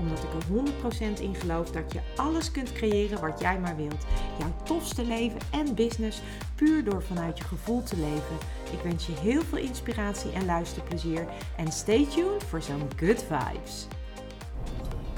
Omdat 0.00 0.18
ik 0.18 0.32
er 0.32 1.16
100% 1.16 1.20
in 1.20 1.34
geloof 1.34 1.70
dat 1.70 1.92
je 1.92 2.00
alles 2.16 2.50
kunt 2.50 2.72
creëren 2.72 3.20
wat 3.20 3.40
jij 3.40 3.58
maar 3.58 3.76
wilt. 3.76 4.04
Jouw 4.38 4.54
tofste 4.62 5.04
leven 5.04 5.40
en 5.50 5.74
business 5.74 6.20
puur 6.54 6.84
door 6.84 7.02
vanuit 7.02 7.38
je 7.38 7.44
gevoel 7.44 7.82
te 7.82 7.96
leven. 7.96 8.36
Ik 8.72 8.80
wens 8.82 9.06
je 9.06 9.12
heel 9.12 9.42
veel 9.42 9.58
inspiratie 9.58 10.32
en 10.32 10.44
luisterplezier. 10.44 11.26
En 11.56 11.72
stay 11.72 12.06
tuned 12.06 12.44
voor 12.44 12.62
zo'n 12.62 12.88
good 12.96 13.24
vibes. 13.28 13.86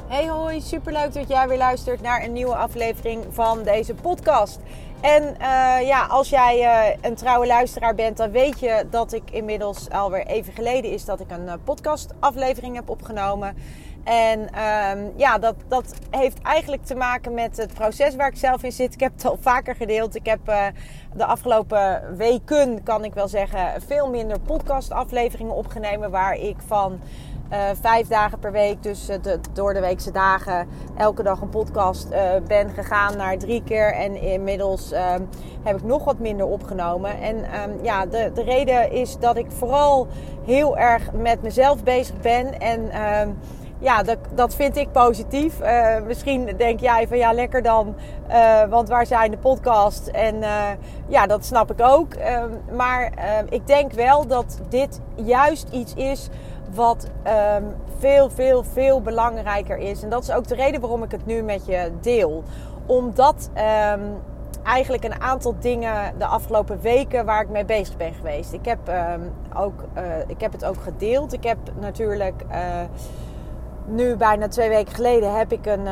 Hey 0.07 0.29
hoi, 0.29 0.61
superleuk 0.61 1.13
dat 1.13 1.29
jij 1.29 1.49
weer 1.49 1.59
luistert 1.59 2.01
naar 2.01 2.25
een 2.25 2.33
nieuwe 2.33 2.55
aflevering 2.55 3.25
van 3.31 3.63
deze 3.63 3.95
podcast. 3.95 4.61
En 5.03 5.23
uh, 5.23 5.87
ja, 5.87 6.07
als 6.07 6.29
jij 6.29 6.61
uh, 6.61 6.97
een 7.01 7.15
trouwe 7.15 7.47
luisteraar 7.47 7.95
bent, 7.95 8.17
dan 8.17 8.31
weet 8.31 8.61
je 8.61 8.87
dat 8.91 9.13
ik 9.13 9.31
inmiddels 9.31 9.91
alweer 9.91 10.27
even 10.27 10.53
geleden 10.53 10.91
is 10.91 11.05
dat 11.05 11.21
ik 11.21 11.31
een 11.31 11.45
uh, 11.45 11.53
podcastaflevering 11.65 12.75
heb 12.75 12.89
opgenomen. 12.89 13.57
En 14.05 14.41
um, 14.41 15.13
ja, 15.17 15.39
dat, 15.39 15.55
dat 15.69 15.95
heeft 16.11 16.43
eigenlijk 16.43 16.85
te 16.85 16.95
maken 16.95 17.35
met 17.35 17.57
het 17.57 17.75
proces 17.75 18.17
waar 18.17 18.29
ik 18.29 18.37
zelf 18.37 18.63
in 18.63 18.73
zit. 18.73 18.95
Ik 18.95 19.01
heb 19.01 19.13
het 19.13 19.25
al 19.25 19.39
vaker 19.41 19.77
gedeeld. 19.77 20.15
Ik 20.15 20.27
heb 20.27 20.41
de 21.15 21.25
afgelopen 21.25 22.17
weken, 22.17 22.83
kan 22.83 23.05
ik 23.05 23.15
wel 23.15 23.29
zeggen, 23.29 23.83
veel 23.87 24.11
minder 24.11 24.41
podcastafleveringen 24.41 25.55
opgenomen 25.55 26.11
waar 26.11 26.35
ik 26.35 26.57
van 26.67 27.01
uh, 27.53 27.59
vijf 27.81 28.09
dagen 28.09 28.39
per 28.39 28.53
week, 28.53 28.83
dus 28.83 29.11
uh, 29.11 29.17
de, 29.23 29.41
door 29.53 29.75
de 29.75 29.81
weekse 29.81 30.11
dagen, 30.11 30.69
elke 30.97 31.23
dag 31.23 31.41
een 31.41 31.49
podcast 31.49 32.09
uh, 32.11 32.19
ben 32.47 32.71
gegaan 32.71 33.17
naar 33.17 33.39
drie 33.39 33.63
keer. 33.63 33.95
En 33.95 34.17
inmiddels 34.17 34.93
ehm, 34.93 35.23
heb 35.63 35.77
ik 35.77 35.83
nog 35.83 36.05
wat 36.05 36.19
minder 36.19 36.47
opgenomen. 36.47 37.21
En 37.21 37.37
um, 37.37 37.79
ja, 37.83 38.07
de, 38.07 38.31
de 38.35 38.43
reden 38.43 38.93
is 38.93 39.19
dat 39.19 39.37
ik 39.37 39.47
vooral 39.51 40.07
heel 40.45 40.79
erg 40.79 41.13
met 41.13 41.43
mezelf 41.43 41.83
bezig 41.83 42.21
ben. 42.21 42.61
En 42.61 43.03
um, 43.21 43.39
ja, 43.79 44.03
dat, 44.03 44.19
dat 44.35 44.55
vind 44.55 44.77
ik 44.77 44.93
positief. 44.93 45.55
misschien 46.07 46.55
denk 46.57 46.81
jij 46.81 47.09
van 47.09 47.17
ja, 47.19 47.33
lekker 47.33 47.63
dan, 47.63 47.95
want 48.69 48.89
waar 48.89 49.07
zijn 49.07 49.31
de 49.31 49.37
podcasts? 49.37 50.11
En 50.11 50.37
ja, 51.09 51.27
dat 51.27 51.45
snap 51.45 51.71
ik 51.71 51.81
ook. 51.81 52.15
maar 52.77 53.13
ik 53.49 53.67
denk 53.67 53.93
wel 53.93 54.27
dat 54.27 54.61
dit 54.69 55.01
juist 55.15 55.69
iets 55.71 55.95
is 55.95 56.29
wat 56.75 57.11
um, 57.57 57.75
veel, 57.99 58.31
veel, 58.31 58.65
veel 58.65 59.03
belangrijker 59.03 59.79
is. 59.79 60.03
En 60.03 60.11
dat 60.11 60.23
is 60.23 60.33
ook 60.33 60.47
de 60.47 60.55
reden 60.55 60.81
waarom 60.81 61.03
ik 61.03 61.11
het 61.11 61.27
nu 61.27 61.43
met 61.43 61.67
je 61.67 61.91
deel. 62.01 62.43
Omdat 62.87 63.51
um, 63.95 64.21
eigenlijk 64.63 65.05
een 65.05 65.21
aantal 65.21 65.55
dingen 65.61 66.19
de 66.19 66.27
afgelopen 66.27 66.81
weken 66.81 67.25
waar 67.25 67.43
ik 67.43 67.49
mee 67.49 67.65
bezig 67.65 67.97
ben 67.97 68.15
geweest. 68.15 68.53
Ik 68.53 68.65
heb, 68.65 68.79
um, 68.89 69.33
ook, 69.57 69.85
uh, 69.97 70.03
ik 70.27 70.41
heb 70.41 70.53
het 70.53 70.65
ook 70.65 70.83
gedeeld. 70.83 71.33
Ik 71.33 71.45
heb 71.45 71.59
natuurlijk 71.81 72.43
uh, 72.51 72.57
nu 73.85 74.17
bijna 74.17 74.49
twee 74.49 74.69
weken 74.69 74.95
geleden 74.95 75.37
heb 75.37 75.53
ik 75.53 75.67
een, 75.67 75.87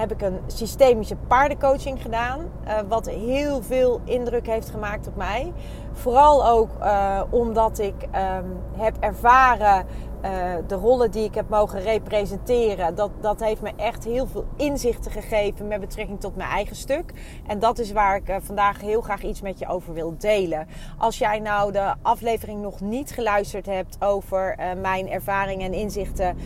heb 0.00 0.12
ik 0.12 0.22
een 0.22 0.38
systemische 0.46 1.16
paardencoaching 1.26 2.02
gedaan. 2.02 2.40
Uh, 2.40 2.78
wat 2.88 3.08
heel 3.08 3.62
veel 3.62 4.00
indruk 4.04 4.46
heeft 4.46 4.70
gemaakt 4.70 5.06
op 5.06 5.16
mij. 5.16 5.52
Vooral 5.92 6.46
ook 6.46 6.70
uh, 6.82 7.22
omdat 7.30 7.78
ik 7.78 7.94
um, 8.02 8.56
heb 8.76 8.96
ervaren 9.00 9.86
uh, 10.24 10.54
de 10.66 10.74
rollen 10.74 11.10
die 11.10 11.24
ik 11.24 11.34
heb 11.34 11.48
mogen 11.48 11.80
representeren, 11.80 12.94
dat, 12.94 13.10
dat 13.20 13.40
heeft 13.40 13.62
me 13.62 13.72
echt 13.76 14.04
heel 14.04 14.26
veel 14.26 14.44
inzichten 14.56 15.10
gegeven 15.10 15.68
met 15.68 15.80
betrekking 15.80 16.20
tot 16.20 16.36
mijn 16.36 16.50
eigen 16.50 16.76
stuk. 16.76 17.12
En 17.46 17.58
dat 17.58 17.78
is 17.78 17.92
waar 17.92 18.16
ik 18.16 18.28
uh, 18.28 18.36
vandaag 18.40 18.80
heel 18.80 19.00
graag 19.00 19.22
iets 19.22 19.40
met 19.40 19.58
je 19.58 19.68
over 19.68 19.94
wil 19.94 20.14
delen. 20.18 20.66
Als 20.98 21.18
jij 21.18 21.38
nou 21.38 21.72
de 21.72 21.94
aflevering 22.02 22.62
nog 22.62 22.80
niet 22.80 23.10
geluisterd 23.10 23.66
hebt 23.66 23.96
over 24.00 24.56
uh, 24.58 24.80
mijn 24.80 25.10
ervaringen 25.10 25.66
en 25.66 25.78
inzichten 25.78 26.36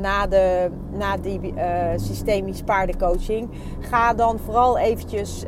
na, 0.00 0.26
de, 0.26 0.70
na 0.90 1.16
die 1.16 1.54
systemisch 1.96 2.62
paardencoaching, 2.62 3.50
ga 3.80 4.14
dan 4.14 4.38
vooral 4.38 4.78
eventjes 4.78 5.44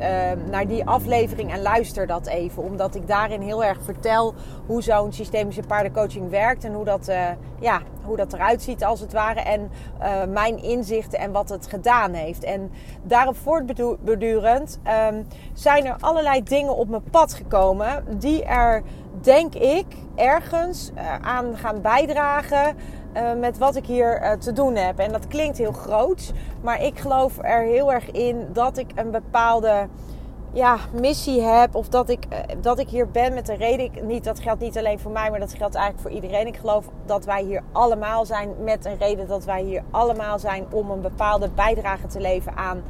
naar 0.50 0.66
die 0.66 0.86
aflevering 0.86 1.52
en 1.52 1.62
luister 1.62 2.06
dat 2.06 2.26
even. 2.26 2.62
Omdat 2.62 2.94
ik 2.94 3.06
daarin 3.06 3.40
heel 3.40 3.64
erg 3.64 3.82
vertel 3.82 4.34
hoe 4.66 4.82
zo'n 4.82 5.12
systemische 5.12 5.62
paardencoaching 5.62 6.30
werkt 6.30 6.64
en 6.64 6.72
hoe 6.72 6.84
dat 6.84 7.12
ja, 7.60 7.69
hoe 8.04 8.16
dat 8.16 8.32
eruit 8.32 8.62
ziet 8.62 8.84
als 8.84 9.00
het 9.00 9.12
ware. 9.12 9.40
En 9.40 9.70
uh, 10.00 10.24
mijn 10.28 10.62
inzichten 10.62 11.18
en 11.18 11.32
wat 11.32 11.48
het 11.48 11.66
gedaan 11.66 12.12
heeft. 12.12 12.44
En 12.44 12.70
daarop 13.02 13.36
voortbedurend 13.36 14.78
um, 15.08 15.26
zijn 15.52 15.86
er 15.86 15.96
allerlei 16.00 16.42
dingen 16.42 16.76
op 16.76 16.88
mijn 16.88 17.10
pad 17.10 17.34
gekomen. 17.34 18.04
Die 18.18 18.44
er, 18.44 18.82
denk 19.20 19.54
ik, 19.54 19.86
ergens 20.14 20.90
uh, 20.94 21.14
aan 21.20 21.56
gaan 21.56 21.80
bijdragen. 21.80 22.76
Uh, 23.16 23.32
met 23.34 23.58
wat 23.58 23.76
ik 23.76 23.86
hier 23.86 24.36
te 24.40 24.52
doen 24.52 24.76
heb. 24.76 24.98
En 24.98 25.12
dat 25.12 25.26
klinkt 25.26 25.58
heel 25.58 25.72
groot. 25.72 26.32
Maar 26.60 26.82
ik 26.82 26.98
geloof 26.98 27.38
er 27.42 27.62
heel 27.62 27.92
erg 27.92 28.10
in 28.10 28.48
dat 28.52 28.78
ik 28.78 28.90
een 28.94 29.10
bepaalde 29.10 29.88
ja, 30.52 30.78
missie 30.92 31.42
heb. 31.42 31.74
Of 31.74 31.88
dat 31.88 32.08
ik, 32.08 32.24
eh, 32.28 32.38
dat 32.60 32.78
ik 32.78 32.88
hier 32.88 33.10
ben 33.10 33.34
met 33.34 33.48
een 33.48 33.56
reden. 33.56 33.84
Ik, 33.84 34.02
niet, 34.02 34.24
dat 34.24 34.40
geldt 34.40 34.60
niet 34.60 34.78
alleen 34.78 34.98
voor 34.98 35.12
mij, 35.12 35.30
maar 35.30 35.40
dat 35.40 35.54
geldt 35.54 35.74
eigenlijk 35.74 36.08
voor 36.08 36.16
iedereen. 36.16 36.46
Ik 36.46 36.56
geloof 36.56 36.86
dat 37.06 37.24
wij 37.24 37.42
hier 37.42 37.62
allemaal 37.72 38.26
zijn 38.26 38.54
met 38.64 38.84
een 38.84 38.98
reden. 38.98 39.28
Dat 39.28 39.44
wij 39.44 39.62
hier 39.62 39.82
allemaal 39.90 40.38
zijn 40.38 40.64
om 40.70 40.90
een 40.90 41.00
bepaalde 41.00 41.48
bijdrage 41.48 42.06
te 42.06 42.20
leveren 42.20 42.58
aan, 42.58 42.82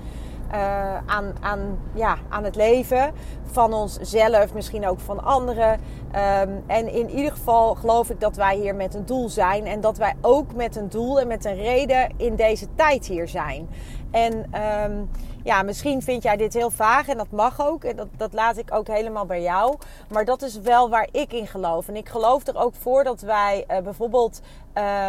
uh, 0.52 0.96
aan, 1.06 1.34
aan, 1.40 1.78
ja, 1.94 2.16
aan 2.28 2.44
het 2.44 2.56
leven. 2.56 3.12
Van 3.52 3.74
onszelf, 3.74 4.54
misschien 4.54 4.86
ook 4.86 5.00
van 5.00 5.24
anderen. 5.24 5.72
Um, 5.72 6.64
en 6.66 6.92
in 6.92 7.10
ieder 7.10 7.32
geval 7.32 7.74
geloof 7.74 8.10
ik 8.10 8.20
dat 8.20 8.36
wij 8.36 8.56
hier 8.56 8.74
met 8.74 8.94
een 8.94 9.06
doel 9.06 9.28
zijn. 9.28 9.66
En 9.66 9.80
dat 9.80 9.96
wij 9.96 10.14
ook 10.20 10.54
met 10.54 10.76
een 10.76 10.88
doel 10.88 11.20
en 11.20 11.26
met 11.26 11.44
een 11.44 11.56
reden 11.56 12.12
in 12.16 12.36
deze 12.36 12.66
tijd 12.74 13.06
hier 13.06 13.28
zijn. 13.28 13.68
En 14.10 14.50
um, 14.84 15.10
ja, 15.44 15.62
misschien 15.62 16.02
vind 16.02 16.22
jij 16.22 16.36
dit 16.36 16.54
heel 16.54 16.70
vaag 16.70 17.08
en 17.08 17.16
dat 17.16 17.30
mag 17.30 17.66
ook. 17.66 17.84
En 17.84 17.96
dat, 17.96 18.08
dat 18.16 18.32
laat 18.32 18.56
ik 18.56 18.74
ook 18.74 18.86
helemaal 18.86 19.26
bij 19.26 19.42
jou. 19.42 19.76
Maar 20.08 20.24
dat 20.24 20.42
is 20.42 20.60
wel 20.60 20.88
waar 20.88 21.08
ik 21.12 21.32
in 21.32 21.46
geloof. 21.46 21.88
En 21.88 21.96
ik 21.96 22.08
geloof 22.08 22.46
er 22.46 22.56
ook 22.56 22.74
voor 22.74 23.04
dat 23.04 23.20
wij 23.20 23.64
uh, 23.70 23.78
bijvoorbeeld 23.78 24.40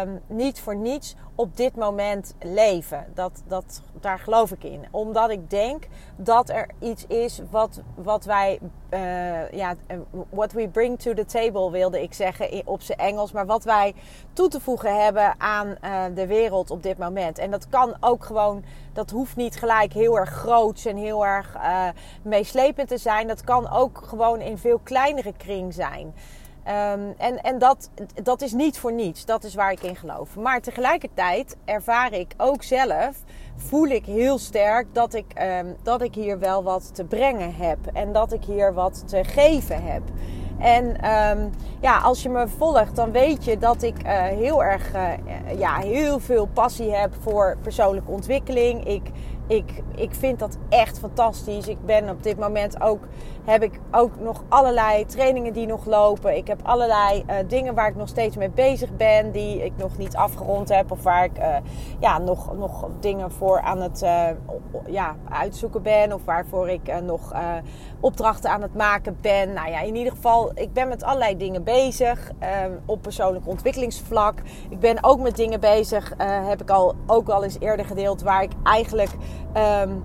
um, 0.02 0.20
niet 0.26 0.60
voor 0.60 0.76
niets 0.76 1.16
op 1.34 1.56
dit 1.56 1.76
moment 1.76 2.34
leven. 2.40 3.06
Dat, 3.14 3.42
dat, 3.46 3.82
daar 4.00 4.18
geloof 4.18 4.50
ik 4.50 4.64
in. 4.64 4.84
Omdat 4.90 5.30
ik 5.30 5.50
denk 5.50 5.86
dat 6.16 6.48
er 6.48 6.68
iets 6.78 7.06
is 7.06 7.40
wat, 7.50 7.80
wat 7.94 8.24
wij, 8.24 8.31
uh, 8.32 9.50
ja, 9.50 9.74
what 10.30 10.52
we 10.52 10.68
bring 10.68 10.98
to 10.98 11.14
the 11.14 11.24
table 11.24 11.70
wilde 11.70 12.02
ik 12.02 12.14
zeggen 12.14 12.62
op 12.64 12.82
zijn 12.82 12.98
Engels. 12.98 13.32
Maar 13.32 13.46
wat 13.46 13.64
wij 13.64 13.94
toe 14.32 14.48
te 14.48 14.60
voegen 14.60 15.02
hebben 15.02 15.34
aan 15.38 15.66
uh, 15.84 16.02
de 16.14 16.26
wereld 16.26 16.70
op 16.70 16.82
dit 16.82 16.98
moment. 16.98 17.38
En 17.38 17.50
dat 17.50 17.68
kan 17.68 17.96
ook 18.00 18.24
gewoon, 18.24 18.64
dat 18.92 19.10
hoeft 19.10 19.36
niet 19.36 19.56
gelijk 19.56 19.92
heel 19.92 20.18
erg 20.18 20.30
groot 20.30 20.84
en 20.84 20.96
heel 20.96 21.26
erg 21.26 21.56
meeslepend 22.22 22.88
te 22.88 22.98
zijn. 22.98 23.26
Dat 23.26 23.44
kan 23.44 23.70
ook 23.70 24.02
gewoon 24.06 24.40
in 24.40 24.58
veel 24.58 24.80
kleinere 24.82 25.32
kring 25.36 25.74
zijn. 25.74 26.14
Um, 26.68 27.14
en 27.18 27.42
en 27.42 27.58
dat, 27.58 27.90
dat 28.22 28.42
is 28.42 28.52
niet 28.52 28.78
voor 28.78 28.92
niets. 28.92 29.24
Dat 29.24 29.44
is 29.44 29.54
waar 29.54 29.72
ik 29.72 29.82
in 29.82 29.96
geloof. 29.96 30.36
Maar 30.36 30.60
tegelijkertijd 30.60 31.56
ervaar 31.64 32.12
ik 32.12 32.34
ook 32.36 32.62
zelf, 32.62 33.16
voel 33.56 33.86
ik 33.86 34.06
heel 34.06 34.38
sterk 34.38 34.86
dat 34.94 35.14
ik, 35.14 35.26
um, 35.60 35.76
dat 35.82 36.02
ik 36.02 36.14
hier 36.14 36.38
wel 36.38 36.62
wat 36.62 36.94
te 36.94 37.04
brengen 37.04 37.54
heb. 37.54 37.78
En 37.92 38.12
dat 38.12 38.32
ik 38.32 38.44
hier 38.44 38.74
wat 38.74 39.08
te 39.08 39.24
geven 39.24 39.84
heb. 39.84 40.02
En 40.58 41.10
um, 41.10 41.50
ja, 41.80 41.98
als 41.98 42.22
je 42.22 42.28
me 42.28 42.48
volgt, 42.48 42.96
dan 42.96 43.12
weet 43.12 43.44
je 43.44 43.58
dat 43.58 43.82
ik 43.82 44.06
uh, 44.06 44.22
heel 44.22 44.64
erg, 44.64 44.94
uh, 44.94 45.08
ja, 45.58 45.76
heel 45.78 46.20
veel 46.20 46.46
passie 46.46 46.94
heb 46.94 47.14
voor 47.20 47.56
persoonlijke 47.62 48.10
ontwikkeling. 48.10 48.84
Ik 48.84 49.02
ik, 49.46 49.82
ik 49.94 50.14
vind 50.14 50.38
dat 50.38 50.58
echt 50.68 50.98
fantastisch. 50.98 51.68
Ik 51.68 51.84
ben 51.84 52.08
op 52.08 52.22
dit 52.22 52.38
moment 52.38 52.80
ook, 52.80 53.00
heb 53.44 53.62
ik 53.62 53.80
ook 53.90 54.20
nog 54.20 54.42
allerlei 54.48 55.06
trainingen 55.06 55.52
die 55.52 55.66
nog 55.66 55.86
lopen. 55.86 56.36
Ik 56.36 56.46
heb 56.46 56.60
allerlei 56.62 57.24
uh, 57.26 57.36
dingen 57.48 57.74
waar 57.74 57.88
ik 57.88 57.96
nog 57.96 58.08
steeds 58.08 58.36
mee 58.36 58.50
bezig 58.50 58.96
ben, 58.96 59.32
die 59.32 59.64
ik 59.64 59.72
nog 59.76 59.98
niet 59.98 60.16
afgerond 60.16 60.68
heb. 60.68 60.90
Of 60.90 61.02
waar 61.02 61.24
ik 61.24 61.38
uh, 61.38 61.56
ja, 61.98 62.18
nog, 62.18 62.56
nog 62.56 62.88
dingen 63.00 63.32
voor 63.32 63.60
aan 63.60 63.80
het 63.80 64.02
uh, 64.02 64.26
ja, 64.86 65.16
uitzoeken 65.28 65.82
ben. 65.82 66.12
Of 66.12 66.24
waarvoor 66.24 66.68
ik 66.68 67.00
nog 67.02 67.34
opdrachten 68.00 68.50
aan 68.50 68.62
het 68.62 68.74
maken 68.74 69.16
ben. 69.20 69.52
Nou 69.52 69.70
ja, 69.70 69.80
in 69.80 69.96
ieder 69.96 70.12
geval, 70.12 70.50
ik 70.54 70.72
ben 70.72 70.88
met 70.88 71.02
allerlei 71.02 71.36
dingen 71.36 71.64
bezig. 71.64 72.30
op 72.86 73.02
persoonlijk 73.02 73.46
ontwikkelingsvlak. 73.48 74.38
Ik 74.68 74.80
ben 74.80 75.04
ook 75.04 75.20
met 75.20 75.36
dingen 75.36 75.60
bezig, 75.60 76.14
heb 76.18 76.60
ik 76.60 76.70
al 76.70 76.94
ook 77.06 77.28
al 77.28 77.44
eens 77.44 77.60
eerder 77.60 77.86
gedeeld, 77.86 78.22
waar 78.22 78.42
ik 78.42 78.52
eigenlijk 78.62 79.10
um, 79.54 80.02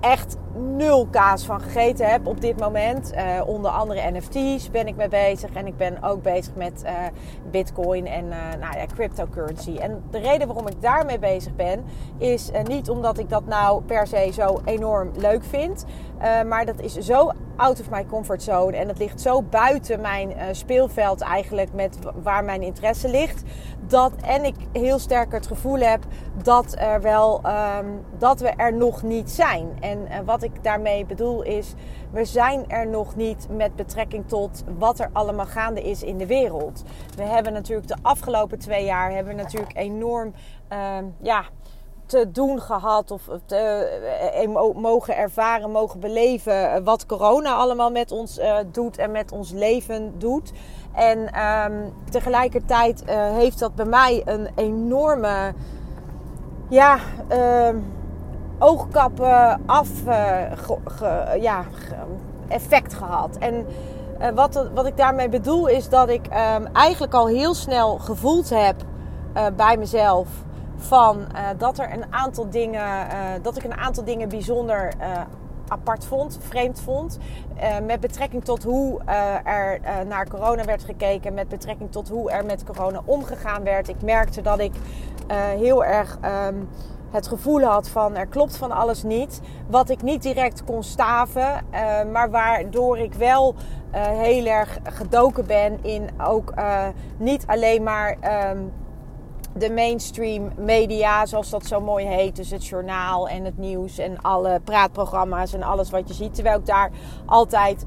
echt 0.00 0.36
nul 0.54 1.06
kaas 1.10 1.44
van 1.44 1.60
gegeten 1.60 2.10
heb 2.10 2.26
op 2.26 2.40
dit 2.40 2.60
moment. 2.60 3.12
Uh, 3.14 3.40
onder 3.46 3.70
andere 3.70 4.10
NFT's 4.10 4.70
ben 4.70 4.86
ik 4.86 4.96
mee 4.96 5.08
bezig. 5.08 5.52
En 5.52 5.66
ik 5.66 5.76
ben 5.76 6.02
ook 6.02 6.22
bezig 6.22 6.54
met 6.54 6.82
uh, 6.84 6.90
Bitcoin 7.50 8.06
en 8.06 8.24
uh, 8.24 8.36
nou 8.60 8.78
ja, 8.78 8.86
cryptocurrency. 8.94 9.76
En 9.76 10.02
de 10.10 10.18
reden 10.18 10.46
waarom 10.46 10.68
ik 10.68 10.82
daarmee 10.82 11.18
bezig 11.18 11.54
ben, 11.54 11.84
is 12.18 12.50
niet 12.64 12.90
omdat 12.90 13.18
ik 13.18 13.28
dat 13.28 13.46
nou 13.46 13.82
per 13.82 14.06
se 14.06 14.30
zo 14.32 14.60
enorm 14.64 15.10
leuk 15.16 15.44
vind. 15.44 15.84
maar 16.46 16.64
dat 16.64 16.80
is 16.80 16.92
zo 16.92 17.30
out 17.56 17.80
of 17.80 17.90
my 17.90 18.06
comfort 18.06 18.42
zone. 18.42 18.76
En 18.76 18.86
dat 18.86 18.98
ligt 18.98 19.20
zo 19.20 19.42
buiten 19.42 20.00
mijn 20.00 20.32
speelveld 20.52 21.20
eigenlijk 21.20 21.72
met 21.72 21.98
waar 22.22 22.44
mijn 22.44 22.62
interesse 22.62 23.08
ligt. 23.08 23.42
Dat, 23.86 24.12
en 24.26 24.44
ik 24.44 24.54
heel 24.72 24.98
sterk 24.98 25.32
het 25.32 25.46
gevoel 25.46 25.78
heb 25.78 26.04
dat, 26.42 26.74
er 26.78 27.00
wel, 27.00 27.40
um, 27.46 28.00
dat 28.18 28.40
we 28.40 28.48
er 28.48 28.72
nog 28.72 29.02
niet 29.02 29.30
zijn. 29.30 29.68
En 29.80 30.24
wat 30.24 30.42
ik 30.44 30.64
daarmee 30.64 31.06
bedoel 31.06 31.42
is, 31.42 31.74
we 32.10 32.24
zijn 32.24 32.70
er 32.70 32.86
nog 32.86 33.16
niet 33.16 33.46
met 33.50 33.76
betrekking 33.76 34.28
tot 34.28 34.64
wat 34.78 34.98
er 34.98 35.10
allemaal 35.12 35.46
gaande 35.46 35.82
is 35.82 36.02
in 36.02 36.18
de 36.18 36.26
wereld. 36.26 36.82
We 37.16 37.22
hebben 37.22 37.52
natuurlijk 37.52 37.88
de 37.88 37.96
afgelopen 38.02 38.58
twee 38.58 38.84
jaar 38.84 39.12
hebben 39.12 39.36
natuurlijk 39.36 39.76
enorm 39.76 40.32
uh, 40.72 40.96
ja, 41.20 41.44
te 42.06 42.30
doen 42.30 42.60
gehad 42.60 43.10
of 43.10 43.28
te, 43.46 44.42
uh, 44.46 44.74
mogen 44.74 45.16
ervaren, 45.16 45.70
mogen 45.70 46.00
beleven 46.00 46.84
wat 46.84 47.06
corona 47.06 47.54
allemaal 47.54 47.90
met 47.90 48.12
ons 48.12 48.40
doet 48.72 48.98
en 48.98 49.10
met 49.10 49.32
ons 49.32 49.50
leven 49.50 50.18
doet. 50.18 50.52
En 50.94 51.40
um, 51.44 51.92
tegelijkertijd 52.10 53.04
heeft 53.10 53.58
dat 53.58 53.74
bij 53.74 53.84
mij 53.84 54.22
een 54.24 54.48
enorme 54.54 55.54
ja, 56.68 56.98
uh, 57.32 57.68
oogkappen 58.58 59.60
af 59.66 59.88
uh, 60.06 61.42
ja, 61.42 61.64
effect 62.48 62.94
gehad. 62.94 63.36
En 63.38 63.66
uh, 64.20 64.28
wat, 64.34 64.68
wat 64.74 64.86
ik 64.86 64.96
daarmee 64.96 65.28
bedoel 65.28 65.66
is 65.66 65.88
dat 65.88 66.08
ik 66.08 66.26
um, 66.26 66.66
eigenlijk 66.72 67.14
al 67.14 67.26
heel 67.26 67.54
snel 67.54 67.98
gevoeld 67.98 68.50
heb 68.50 68.76
uh, 69.36 69.46
bij 69.56 69.76
mezelf 69.76 70.28
van 70.76 71.24
dat 71.58 71.78
er 71.78 71.92
een 71.92 72.04
aantal 72.10 72.50
dingen, 72.50 73.08
dat 73.42 73.56
ik 73.56 73.64
een 73.64 73.76
aantal 73.76 74.04
dingen 74.04 74.28
bijzonder 74.28 74.92
apart 75.68 76.04
vond, 76.04 76.38
vreemd 76.40 76.80
vond. 76.80 77.18
Met 77.86 78.00
betrekking 78.00 78.44
tot 78.44 78.62
hoe 78.62 79.00
er 79.44 79.80
naar 80.06 80.28
corona 80.28 80.64
werd 80.64 80.84
gekeken. 80.84 81.34
Met 81.34 81.48
betrekking 81.48 81.92
tot 81.92 82.08
hoe 82.08 82.30
er 82.30 82.44
met 82.44 82.64
corona 82.64 83.00
omgegaan 83.04 83.62
werd. 83.62 83.88
Ik 83.88 84.02
merkte 84.02 84.42
dat 84.42 84.58
ik 84.58 84.72
heel 85.56 85.84
erg 85.84 86.18
um, 86.46 86.68
het 87.14 87.28
gevoel 87.28 87.60
had 87.60 87.88
van 87.88 88.16
er 88.16 88.26
klopt 88.26 88.56
van 88.56 88.72
alles 88.72 89.02
niet. 89.02 89.40
Wat 89.68 89.90
ik 89.90 90.02
niet 90.02 90.22
direct 90.22 90.64
kon 90.64 90.82
staven, 90.82 91.64
uh, 91.72 92.12
maar 92.12 92.30
waardoor 92.30 92.98
ik 92.98 93.14
wel 93.14 93.54
uh, 93.94 94.00
heel 94.02 94.46
erg 94.46 94.78
gedoken 94.82 95.46
ben 95.46 95.78
in 95.82 96.08
ook 96.26 96.52
uh, 96.58 96.86
niet 97.16 97.44
alleen 97.46 97.82
maar 97.82 98.16
um, 98.50 98.72
de 99.54 99.70
mainstream 99.70 100.50
media, 100.56 101.26
zoals 101.26 101.50
dat 101.50 101.66
zo 101.66 101.80
mooi 101.80 102.06
heet. 102.06 102.36
Dus 102.36 102.50
het 102.50 102.66
journaal 102.66 103.28
en 103.28 103.44
het 103.44 103.58
nieuws 103.58 103.98
en 103.98 104.22
alle 104.22 104.60
praatprogramma's 104.64 105.52
en 105.52 105.62
alles 105.62 105.90
wat 105.90 106.08
je 106.08 106.14
ziet. 106.14 106.34
Terwijl 106.34 106.58
ik 106.58 106.66
daar 106.66 106.90
altijd 107.26 107.84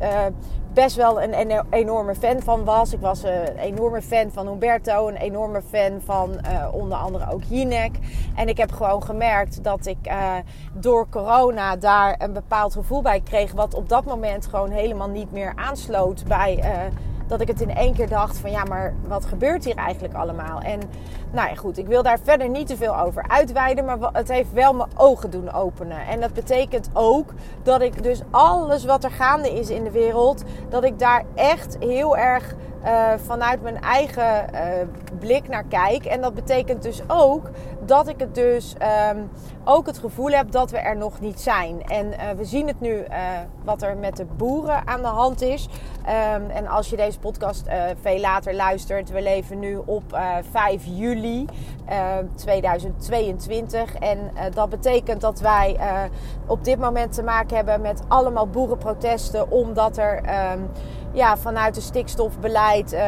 best 0.74 0.96
wel 0.96 1.22
een 1.22 1.64
enorme 1.70 2.16
fan 2.16 2.42
van 2.42 2.64
was. 2.64 2.94
Ik 2.94 3.00
was 3.00 3.24
een 3.24 3.58
enorme 3.58 4.02
fan 4.02 4.32
van 4.32 4.48
Humberto, 4.48 5.08
een 5.08 5.16
enorme 5.16 5.62
fan 5.62 6.02
van 6.06 6.30
uh, 6.32 6.68
onder 6.74 6.98
andere 6.98 7.32
ook 7.32 7.44
Jinek. 7.44 8.00
En 8.36 8.48
ik 8.48 8.58
heb 8.58 8.72
gewoon 8.72 9.04
gemerkt 9.04 9.64
dat 9.64 9.86
ik 9.86 9.98
uh, 10.08 10.34
door 10.74 11.10
corona 11.10 11.76
daar 11.76 12.16
een 12.18 12.34
bepaald 12.34 12.74
gevoel 12.74 13.02
bij 13.02 13.22
kreeg, 13.22 13.52
wat 13.52 13.74
op 13.74 13.90
dat 13.90 14.06
moment 14.06 14.46
gewoon 14.46 14.72
helemaal 14.72 15.10
niet 15.10 15.32
meer 15.32 15.54
aansloot 15.56 16.24
bij. 16.28 16.64
Dat 17.28 17.42
ik 17.42 17.48
het 17.48 17.62
in 17.62 17.76
één 17.76 17.94
keer 17.94 18.10
dacht 18.10 18.38
van 18.38 18.52
ja, 18.52 18.64
maar 18.64 18.94
wat 19.08 19.26
gebeurt 19.26 19.66
hier 19.66 19.76
eigenlijk 19.76 20.14
allemaal? 20.14 20.62
En 20.62 20.80
nou 21.32 21.50
ja, 21.50 21.56
goed, 21.56 21.78
ik 21.78 21.88
wil 21.88 22.04
daar 22.04 22.20
verder 22.24 22.50
niet 22.50 22.68
te 22.68 22.78
veel 22.78 23.00
over 23.00 23.28
uitweiden, 23.28 23.86
maar 23.86 23.98
het 24.14 24.28
heeft 24.28 24.54
wel 24.54 24.74
mijn 24.74 24.90
ogen 24.96 25.30
doen 25.30 25.52
openen. 25.52 26.08
En 26.08 26.20
dat 26.20 26.34
betekent 26.34 26.90
ook 26.94 27.34
dat 27.64 27.82
ik 27.82 28.04
dus 28.04 28.22
alles 28.32 28.86
wat 28.86 29.04
er 29.04 29.12
gaande 29.12 29.60
is 29.60 29.70
in 29.70 29.84
de 29.84 29.92
wereld, 29.92 30.44
dat 30.70 30.84
ik 30.84 31.00
daar 31.00 31.24
echt 31.36 31.78
heel 31.80 32.18
erg 32.18 32.56
uh, 32.88 33.14
vanuit 33.26 33.62
mijn 33.62 33.82
eigen 33.82 34.46
uh, 34.54 34.60
blik 35.20 35.48
naar 35.48 35.64
kijk. 35.64 36.06
En 36.06 36.22
dat 36.22 36.34
betekent 36.34 36.84
dus 36.84 37.02
ook 37.08 37.50
dat 37.86 38.08
ik 38.08 38.20
het 38.20 38.36
dus 38.36 38.76
um, 39.12 39.30
ook 39.64 39.86
het 39.86 39.98
gevoel 39.98 40.30
heb 40.32 40.52
dat 40.52 40.72
we 40.72 40.78
er 40.78 40.98
nog 40.98 41.20
niet 41.20 41.42
zijn. 41.42 41.84
En 41.84 42.08
uh, 42.08 42.18
we 42.38 42.46
zien 42.46 42.68
het 42.68 42.80
nu 42.80 43.04
wat 43.64 43.82
er 43.82 43.98
met 43.98 44.18
de 44.18 44.26
boeren 44.26 44.88
aan 44.88 45.02
de 45.02 45.08
hand 45.08 45.42
is. 45.42 45.68
Um, 46.36 46.50
en 46.50 46.68
als 46.68 46.90
je 46.90 46.96
deze 46.96 47.20
podcast 47.20 47.66
veel 48.02 48.20
later 48.20 48.56
luistert, 48.56 49.10
we 49.10 49.22
leven 49.22 49.60
nu 49.60 49.82
op 49.86 50.20
5 50.52 50.84
juli 50.86 51.46
2022. 52.36 53.96
En 53.96 54.32
dat 54.54 54.70
betekent 54.70 55.22
dat 55.22 55.40
wij 55.40 55.78
op 56.46 56.64
dit 56.64 56.80
moment 56.80 57.14
te 57.14 57.24
maken 57.24 57.56
hebben 57.56 57.82
met 57.82 58.02
allemaal 58.08 58.48
boerenprotesten, 58.48 59.52
omdat 59.52 59.98
er 59.98 60.24
um, 60.54 60.70
ja, 61.18 61.38
vanuit 61.38 61.76
het 61.76 61.84
stikstofbeleid 61.84 62.94
uh, 62.94 63.00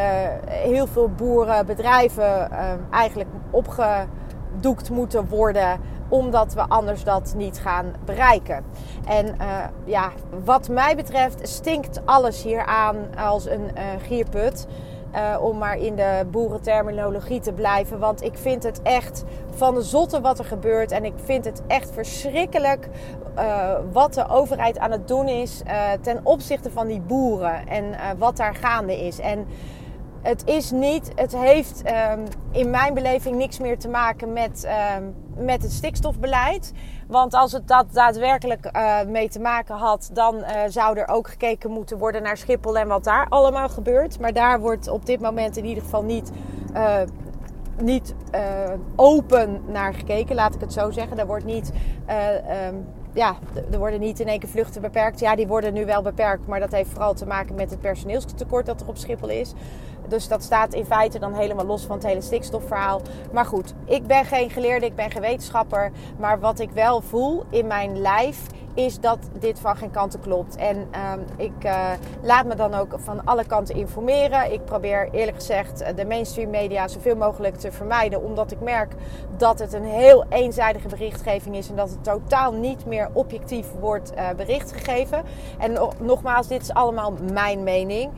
heel 0.45 0.87
veel 0.87 1.09
boeren, 1.09 1.65
bedrijven 1.65 2.49
uh, 2.51 2.71
eigenlijk 2.91 3.29
opgedoekt 3.49 4.89
moeten 4.89 5.27
worden. 5.27 5.79
Omdat 6.07 6.53
we 6.53 6.61
anders 6.67 7.03
dat 7.03 7.33
niet 7.37 7.59
gaan 7.59 7.93
bereiken. 8.05 8.63
En 9.07 9.25
uh, 9.25 9.63
ja, 9.85 10.11
wat 10.43 10.69
mij 10.69 10.95
betreft 10.95 11.47
stinkt 11.49 12.01
alles 12.05 12.43
hier 12.43 12.65
aan 12.65 12.95
als 13.17 13.45
een 13.45 13.71
gierput. 14.07 14.67
Uh, 15.15 15.41
om 15.41 15.57
maar 15.57 15.77
in 15.77 15.95
de 15.95 16.25
boerenterminologie 16.31 17.39
te 17.39 17.53
blijven. 17.53 17.99
Want 17.99 18.23
ik 18.23 18.37
vind 18.37 18.63
het 18.63 18.81
echt 18.81 19.23
van 19.55 19.75
de 19.75 19.81
zotte 19.81 20.21
wat 20.21 20.39
er 20.39 20.45
gebeurt. 20.45 20.91
En 20.91 21.05
ik 21.05 21.13
vind 21.23 21.45
het 21.45 21.61
echt 21.67 21.91
verschrikkelijk 21.91 22.89
uh, 23.37 23.73
wat 23.91 24.13
de 24.13 24.27
overheid 24.27 24.79
aan 24.79 24.91
het 24.91 25.07
doen 25.07 25.27
is 25.27 25.61
uh, 25.67 25.91
ten 26.01 26.19
opzichte 26.23 26.71
van 26.71 26.87
die 26.87 27.01
boeren. 27.01 27.67
En 27.67 27.95
wat 28.17 28.37
daar 28.37 28.55
gaande 28.55 29.05
is. 29.05 29.19
En 29.19 29.47
het 30.21 30.47
is 30.47 30.71
niet, 30.71 31.11
het 31.15 31.35
heeft 31.35 31.83
um, 31.85 32.23
in 32.51 32.69
mijn 32.69 32.93
beleving 32.93 33.35
niks 33.35 33.59
meer 33.59 33.77
te 33.79 33.89
maken 33.89 34.33
met, 34.33 34.67
um, 34.97 35.15
met 35.45 35.61
het 35.61 35.71
stikstofbeleid. 35.71 36.71
Want 37.07 37.33
als 37.33 37.51
het 37.51 37.67
dat 37.67 37.85
daadwerkelijk 37.93 38.71
mee 39.07 39.29
te 39.29 39.39
maken 39.39 39.75
had, 39.75 40.09
dan 40.13 40.43
zou 40.67 40.97
er 40.97 41.07
ook 41.07 41.27
gekeken 41.27 41.71
moeten 41.71 41.97
worden 41.97 42.23
naar 42.23 42.37
Schiphol 42.37 42.77
en 42.77 42.87
wat 42.87 43.03
daar 43.03 43.25
allemaal 43.29 43.69
gebeurt. 43.69 44.19
Maar 44.19 44.33
daar 44.33 44.59
wordt 44.59 44.87
op 44.87 45.05
dit 45.05 45.21
moment 45.21 45.57
in 45.57 45.65
ieder 45.65 45.83
geval 45.83 46.03
niet, 46.03 46.31
niet 47.81 48.15
open 48.95 49.61
naar 49.67 49.93
gekeken, 49.93 50.35
laat 50.35 50.55
ik 50.55 50.61
het 50.61 50.73
zo 50.73 50.91
zeggen. 50.91 51.17
Daar 51.17 51.27
wordt 51.27 51.45
niet. 51.45 51.71
Um, 52.67 52.87
ja, 53.13 53.35
er 53.71 53.77
worden 53.77 53.99
niet 53.99 54.19
in 54.19 54.27
één 54.27 54.39
keer 54.39 54.49
vluchten 54.49 54.81
beperkt. 54.81 55.19
Ja, 55.19 55.35
die 55.35 55.47
worden 55.47 55.73
nu 55.73 55.85
wel 55.85 56.01
beperkt, 56.01 56.47
maar 56.47 56.59
dat 56.59 56.71
heeft 56.71 56.89
vooral 56.89 57.13
te 57.13 57.25
maken 57.25 57.55
met 57.55 57.69
het 57.69 57.81
personeelstekort 57.81 58.65
dat 58.65 58.81
er 58.81 58.87
op 58.87 58.97
Schiphol 58.97 59.29
is. 59.29 59.53
Dus 60.09 60.27
dat 60.27 60.43
staat 60.43 60.73
in 60.73 60.85
feite 60.85 61.19
dan 61.19 61.33
helemaal 61.33 61.65
los 61.65 61.85
van 61.85 61.95
het 61.95 62.05
hele 62.05 62.21
stikstofverhaal. 62.21 63.01
Maar 63.31 63.45
goed, 63.45 63.73
ik 63.85 64.07
ben 64.07 64.25
geen 64.25 64.49
geleerde, 64.49 64.85
ik 64.85 64.95
ben 64.95 65.11
geen 65.11 65.21
wetenschapper. 65.21 65.91
Maar 66.17 66.39
wat 66.39 66.59
ik 66.59 66.71
wel 66.71 67.01
voel 67.01 67.43
in 67.49 67.67
mijn 67.67 68.01
lijf 68.01 68.45
is 68.73 68.99
dat 68.99 69.17
dit 69.39 69.59
van 69.59 69.77
geen 69.77 69.91
kanten 69.91 70.19
klopt. 70.19 70.55
En 70.55 70.77
um, 70.77 71.25
ik 71.37 71.65
uh, 71.65 71.91
laat 72.21 72.45
me 72.45 72.55
dan 72.55 72.73
ook 72.73 72.95
van 72.97 73.25
alle 73.25 73.45
kanten 73.45 73.75
informeren. 73.75 74.51
Ik 74.51 74.65
probeer 74.65 75.09
eerlijk 75.11 75.37
gezegd 75.37 75.97
de 75.97 76.05
mainstream 76.05 76.49
media 76.49 76.87
zoveel 76.87 77.15
mogelijk 77.15 77.55
te 77.55 77.71
vermijden. 77.71 78.23
Omdat 78.23 78.51
ik 78.51 78.59
merk 78.61 78.93
dat 79.37 79.59
het 79.59 79.73
een 79.73 79.85
heel 79.85 80.25
eenzijdige 80.29 80.87
berichtgeving 80.87 81.55
is. 81.55 81.69
En 81.69 81.75
dat 81.75 81.89
het 81.89 82.03
totaal 82.03 82.51
niet 82.51 82.85
meer 82.85 83.09
objectief 83.13 83.67
wordt 83.79 84.11
uh, 84.13 84.29
bericht 84.37 84.71
gegeven. 84.71 85.23
En 85.57 85.77
nogmaals, 85.99 86.47
dit 86.47 86.61
is 86.61 86.73
allemaal 86.73 87.13
mijn 87.31 87.63
mening. 87.63 88.11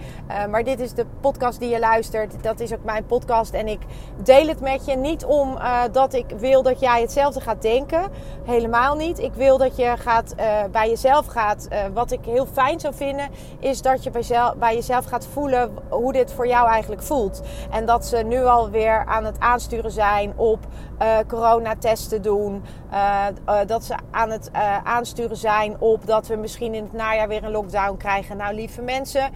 Maar 0.50 0.64
dit 0.64 0.80
is 0.80 0.94
de 0.94 1.06
podcast 1.22 1.60
die 1.60 1.70
je 1.70 1.80
luistert. 1.82 2.44
Dat 2.44 2.60
is 2.60 2.74
ook 2.74 2.84
mijn 2.84 3.06
podcast. 3.06 3.54
En 3.54 3.68
ik 3.68 3.80
deel 4.24 4.48
het 4.48 4.62
met 4.62 4.86
je 4.86 4.96
niet 4.96 5.26
om 5.26 5.58
dat 5.92 6.14
ik 6.14 6.26
wil 6.38 6.64
dat 6.64 6.80
jij 6.80 7.02
hetzelfde 7.02 7.42
gaat 7.42 7.62
denken. 7.62 8.12
Helemaal 8.46 8.96
niet. 8.96 9.20
Ik 9.20 9.34
wil 9.34 9.58
dat 9.58 9.78
je 9.78 9.94
gaat 9.98 10.34
uh, 10.40 10.64
bij 10.72 10.90
jezelf 10.90 11.26
gaat. 11.26 11.68
Uh, 11.72 11.80
wat 11.94 12.12
ik 12.12 12.26
heel 12.26 12.46
fijn 12.46 12.80
zou 12.80 12.94
vinden, 12.94 13.30
is 13.60 13.82
dat 13.82 14.04
je 14.04 14.10
bij, 14.10 14.22
zelf, 14.22 14.56
bij, 14.56 14.76
jezelf 14.76 15.06
gaat 15.06 15.28
voelen 15.34 15.78
hoe 15.90 16.14
dit 16.14 16.34
voor 16.34 16.48
jou 16.48 16.70
eigenlijk 16.70 17.02
voelt. 17.02 17.42
En 17.72 17.86
dat 17.86 18.06
ze 18.06 18.18
nu 18.18 18.44
alweer 18.44 19.06
aan 19.06 19.26
het 19.26 19.40
aansturen 19.40 19.92
zijn 19.92 20.34
op 20.36 20.60
uh, 21.01 21.17
coronatesten 21.27 22.22
doen. 22.22 22.63
Uh, 22.93 23.25
uh, 23.50 23.60
dat 23.67 23.84
ze 23.84 23.96
aan 24.12 24.29
het 24.29 24.50
aansturen 24.84 25.38
zijn 25.38 25.79
op 25.79 26.05
dat 26.05 26.27
we 26.27 26.36
misschien 26.36 26.74
in 26.74 26.84
het 26.84 26.93
najaar 26.93 27.27
weer 27.27 27.43
een 27.43 27.51
lockdown 27.51 27.98
krijgen. 27.98 28.38
Nou, 28.38 28.53
lieve 28.53 28.81
mensen, 28.81 29.29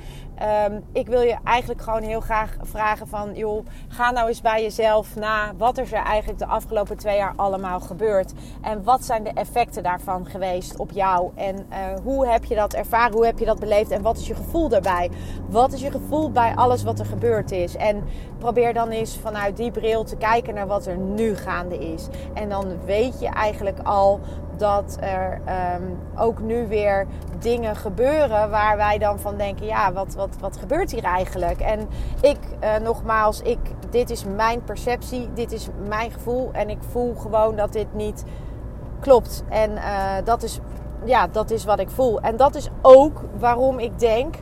um, 0.67 0.83
ik 0.93 1.07
wil 1.07 1.21
je 1.21 1.37
eigenlijk 1.43 1.81
gewoon 1.81 2.01
heel 2.01 2.19
graag 2.19 2.55
vragen 2.61 3.07
van... 3.07 3.33
joh, 3.33 3.65
ga 3.87 4.11
nou 4.11 4.27
eens 4.27 4.41
bij 4.41 4.61
jezelf 4.61 5.15
na. 5.15 5.53
Wat 5.57 5.77
is 5.77 5.91
er 5.91 6.03
eigenlijk 6.03 6.39
de 6.39 6.45
afgelopen 6.45 6.97
twee 6.97 7.17
jaar 7.17 7.33
allemaal 7.35 7.79
gebeurd? 7.79 8.33
En 8.61 8.83
wat 8.83 9.05
zijn 9.05 9.23
de 9.23 9.29
effecten 9.33 9.83
daarvan 9.83 10.25
geweest 10.25 10.77
op 10.77 10.91
jou? 10.91 11.31
En 11.35 11.67
hoe 12.03 12.27
heb 12.27 12.43
je 12.43 12.55
dat 12.55 12.73
ervaren? 12.73 13.13
Hoe 13.13 13.25
heb 13.25 13.39
je 13.39 13.45
dat 13.45 13.59
beleefd? 13.59 13.91
En 13.91 14.01
wat 14.01 14.17
is 14.17 14.27
je 14.27 14.35
gevoel 14.35 14.69
daarbij? 14.69 15.09
Wat 15.49 15.73
is 15.73 15.81
je 15.81 15.91
gevoel 15.91 16.31
bij 16.31 16.55
alles 16.55 16.83
wat 16.83 16.99
er 16.99 17.05
gebeurd 17.05 17.51
is? 17.51 17.75
En 17.75 18.03
probeer 18.45 18.73
dan 18.73 18.89
eens 18.89 19.17
vanuit 19.21 19.57
die 19.57 19.71
bril 19.71 20.03
te 20.03 20.15
kijken 20.15 20.53
naar 20.53 20.67
wat 20.67 20.85
er 20.85 20.97
nu 20.97 21.35
gaande 21.35 21.77
is. 21.77 22.07
En 22.33 22.49
dan 22.49 22.85
weet 22.85 23.19
je 23.19 23.27
eigenlijk 23.27 23.79
al 23.83 24.19
dat 24.57 24.97
er 24.99 25.41
um, 25.75 25.97
ook 26.15 26.39
nu 26.39 26.67
weer 26.67 27.07
dingen 27.39 27.75
gebeuren 27.75 28.49
waar 28.49 28.77
wij 28.77 28.97
dan 28.97 29.19
van 29.19 29.37
denken: 29.37 29.65
ja, 29.65 29.93
wat, 29.93 30.13
wat, 30.13 30.37
wat 30.39 30.57
gebeurt 30.57 30.91
hier 30.91 31.03
eigenlijk? 31.03 31.59
En 31.59 31.87
ik, 32.21 32.37
uh, 32.63 32.75
nogmaals, 32.77 33.41
ik, 33.41 33.59
dit 33.89 34.09
is 34.09 34.23
mijn 34.35 34.63
perceptie, 34.63 35.29
dit 35.33 35.51
is 35.51 35.67
mijn 35.87 36.11
gevoel. 36.11 36.49
En 36.51 36.69
ik 36.69 36.79
voel 36.91 37.15
gewoon 37.15 37.55
dat 37.55 37.73
dit 37.73 37.93
niet 37.93 38.23
klopt. 38.99 39.43
En 39.49 39.71
uh, 39.71 40.13
dat, 40.23 40.43
is, 40.43 40.59
ja, 41.03 41.27
dat 41.27 41.51
is 41.51 41.65
wat 41.65 41.79
ik 41.79 41.89
voel. 41.89 42.21
En 42.21 42.37
dat 42.37 42.55
is 42.55 42.69
ook 42.81 43.21
waarom 43.39 43.79
ik 43.79 43.99
denk 43.99 44.35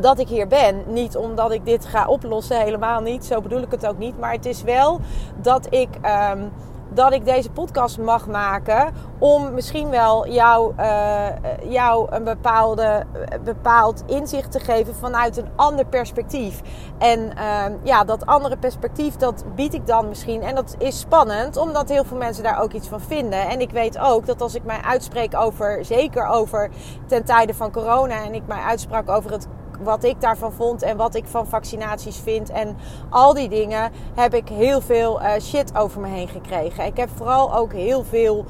dat 0.00 0.18
ik 0.18 0.28
hier 0.28 0.46
ben. 0.46 0.82
Niet 0.86 1.16
omdat 1.16 1.52
ik 1.52 1.64
dit 1.64 1.86
ga 1.86 2.06
oplossen, 2.06 2.60
helemaal 2.60 3.00
niet. 3.00 3.24
Zo 3.24 3.40
bedoel 3.40 3.62
ik 3.62 3.70
het 3.70 3.86
ook 3.86 3.98
niet. 3.98 4.18
Maar 4.18 4.32
het 4.32 4.46
is 4.46 4.62
wel 4.62 5.00
dat 5.36 5.66
ik. 5.70 5.88
Um, 6.32 6.52
dat 6.92 7.12
ik 7.12 7.24
deze 7.24 7.50
podcast 7.50 7.98
mag 7.98 8.26
maken 8.26 8.94
om 9.18 9.54
misschien 9.54 9.90
wel 9.90 10.28
jou, 10.28 10.72
uh, 10.80 11.26
jou 11.68 12.06
een 12.10 12.24
bepaalde, 12.24 13.04
bepaald 13.44 14.02
inzicht 14.06 14.52
te 14.52 14.60
geven 14.60 14.94
vanuit 14.94 15.36
een 15.36 15.48
ander 15.56 15.86
perspectief. 15.86 16.60
En 16.98 17.20
uh, 17.20 17.64
ja, 17.82 18.04
dat 18.04 18.26
andere 18.26 18.56
perspectief, 18.56 19.16
dat 19.16 19.44
bied 19.54 19.74
ik 19.74 19.86
dan 19.86 20.08
misschien. 20.08 20.42
En 20.42 20.54
dat 20.54 20.74
is 20.78 20.98
spannend, 20.98 21.56
omdat 21.56 21.88
heel 21.88 22.04
veel 22.04 22.16
mensen 22.16 22.42
daar 22.42 22.62
ook 22.62 22.72
iets 22.72 22.88
van 22.88 23.00
vinden. 23.00 23.48
En 23.48 23.60
ik 23.60 23.70
weet 23.70 23.98
ook 23.98 24.26
dat 24.26 24.40
als 24.40 24.54
ik 24.54 24.64
mij 24.64 24.80
uitspreek 24.84 25.36
over, 25.36 25.84
zeker 25.84 26.26
over 26.26 26.70
ten 27.06 27.24
tijde 27.24 27.54
van 27.54 27.72
corona, 27.72 28.24
en 28.24 28.34
ik 28.34 28.46
mij 28.46 28.60
uitsprak 28.60 29.10
over 29.10 29.30
het 29.30 29.46
wat 29.82 30.04
ik 30.04 30.20
daarvan 30.20 30.52
vond 30.52 30.82
en 30.82 30.96
wat 30.96 31.14
ik 31.14 31.26
van 31.26 31.46
vaccinaties 31.46 32.16
vind 32.16 32.50
en 32.50 32.76
al 33.08 33.34
die 33.34 33.48
dingen, 33.48 33.90
heb 34.14 34.34
ik 34.34 34.48
heel 34.48 34.80
veel 34.80 35.22
uh, 35.22 35.32
shit 35.40 35.76
over 35.76 36.00
me 36.00 36.08
heen 36.08 36.28
gekregen. 36.28 36.84
Ik 36.84 36.96
heb 36.96 37.08
vooral 37.14 37.54
ook 37.54 37.72
heel 37.72 38.04
veel 38.04 38.44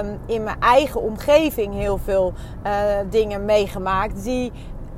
um, 0.00 0.20
in 0.26 0.42
mijn 0.42 0.60
eigen 0.60 1.02
omgeving 1.02 1.74
heel 1.74 1.98
veel 1.98 2.32
uh, 2.66 2.72
dingen 3.10 3.44
meegemaakt 3.44 4.22
die 4.22 4.52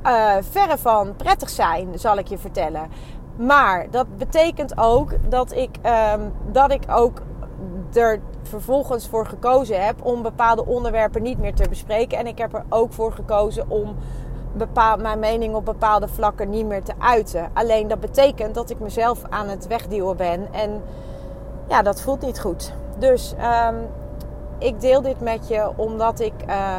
uh, 0.05 0.35
verre 0.39 0.77
van 0.77 1.15
prettig 1.15 1.49
zijn, 1.49 1.99
zal 1.99 2.17
ik 2.17 2.27
je 2.27 2.37
vertellen. 2.37 2.89
Maar 3.35 3.87
dat 3.91 4.17
betekent 4.17 4.77
ook 4.77 5.11
dat 5.29 5.51
ik, 5.51 5.77
um, 6.13 6.33
dat 6.51 6.71
ik 6.71 6.83
ook 6.89 7.21
er 7.93 8.19
vervolgens 8.43 9.07
voor 9.07 9.25
gekozen 9.25 9.85
heb 9.85 10.05
om 10.05 10.21
bepaalde 10.21 10.65
onderwerpen 10.65 11.21
niet 11.21 11.37
meer 11.37 11.53
te 11.53 11.69
bespreken. 11.69 12.17
En 12.17 12.27
ik 12.27 12.37
heb 12.37 12.53
er 12.53 12.65
ook 12.69 12.93
voor 12.93 13.11
gekozen 13.11 13.69
om 13.69 13.95
bepaal, 14.57 14.97
mijn 14.97 15.19
mening 15.19 15.55
op 15.55 15.65
bepaalde 15.65 16.07
vlakken 16.07 16.49
niet 16.49 16.65
meer 16.65 16.83
te 16.83 16.93
uiten. 16.97 17.49
Alleen 17.53 17.87
dat 17.87 17.99
betekent 17.99 18.55
dat 18.55 18.69
ik 18.69 18.79
mezelf 18.79 19.21
aan 19.29 19.47
het 19.47 19.67
wegduwen 19.67 20.17
ben. 20.17 20.53
En 20.53 20.81
ja, 21.67 21.81
dat 21.81 22.01
voelt 22.01 22.21
niet 22.21 22.39
goed. 22.39 22.73
Dus 22.97 23.33
um, 23.67 23.75
ik 24.57 24.81
deel 24.81 25.01
dit 25.01 25.21
met 25.21 25.47
je 25.47 25.71
omdat 25.75 26.19
ik 26.19 26.33
uh, 26.47 26.77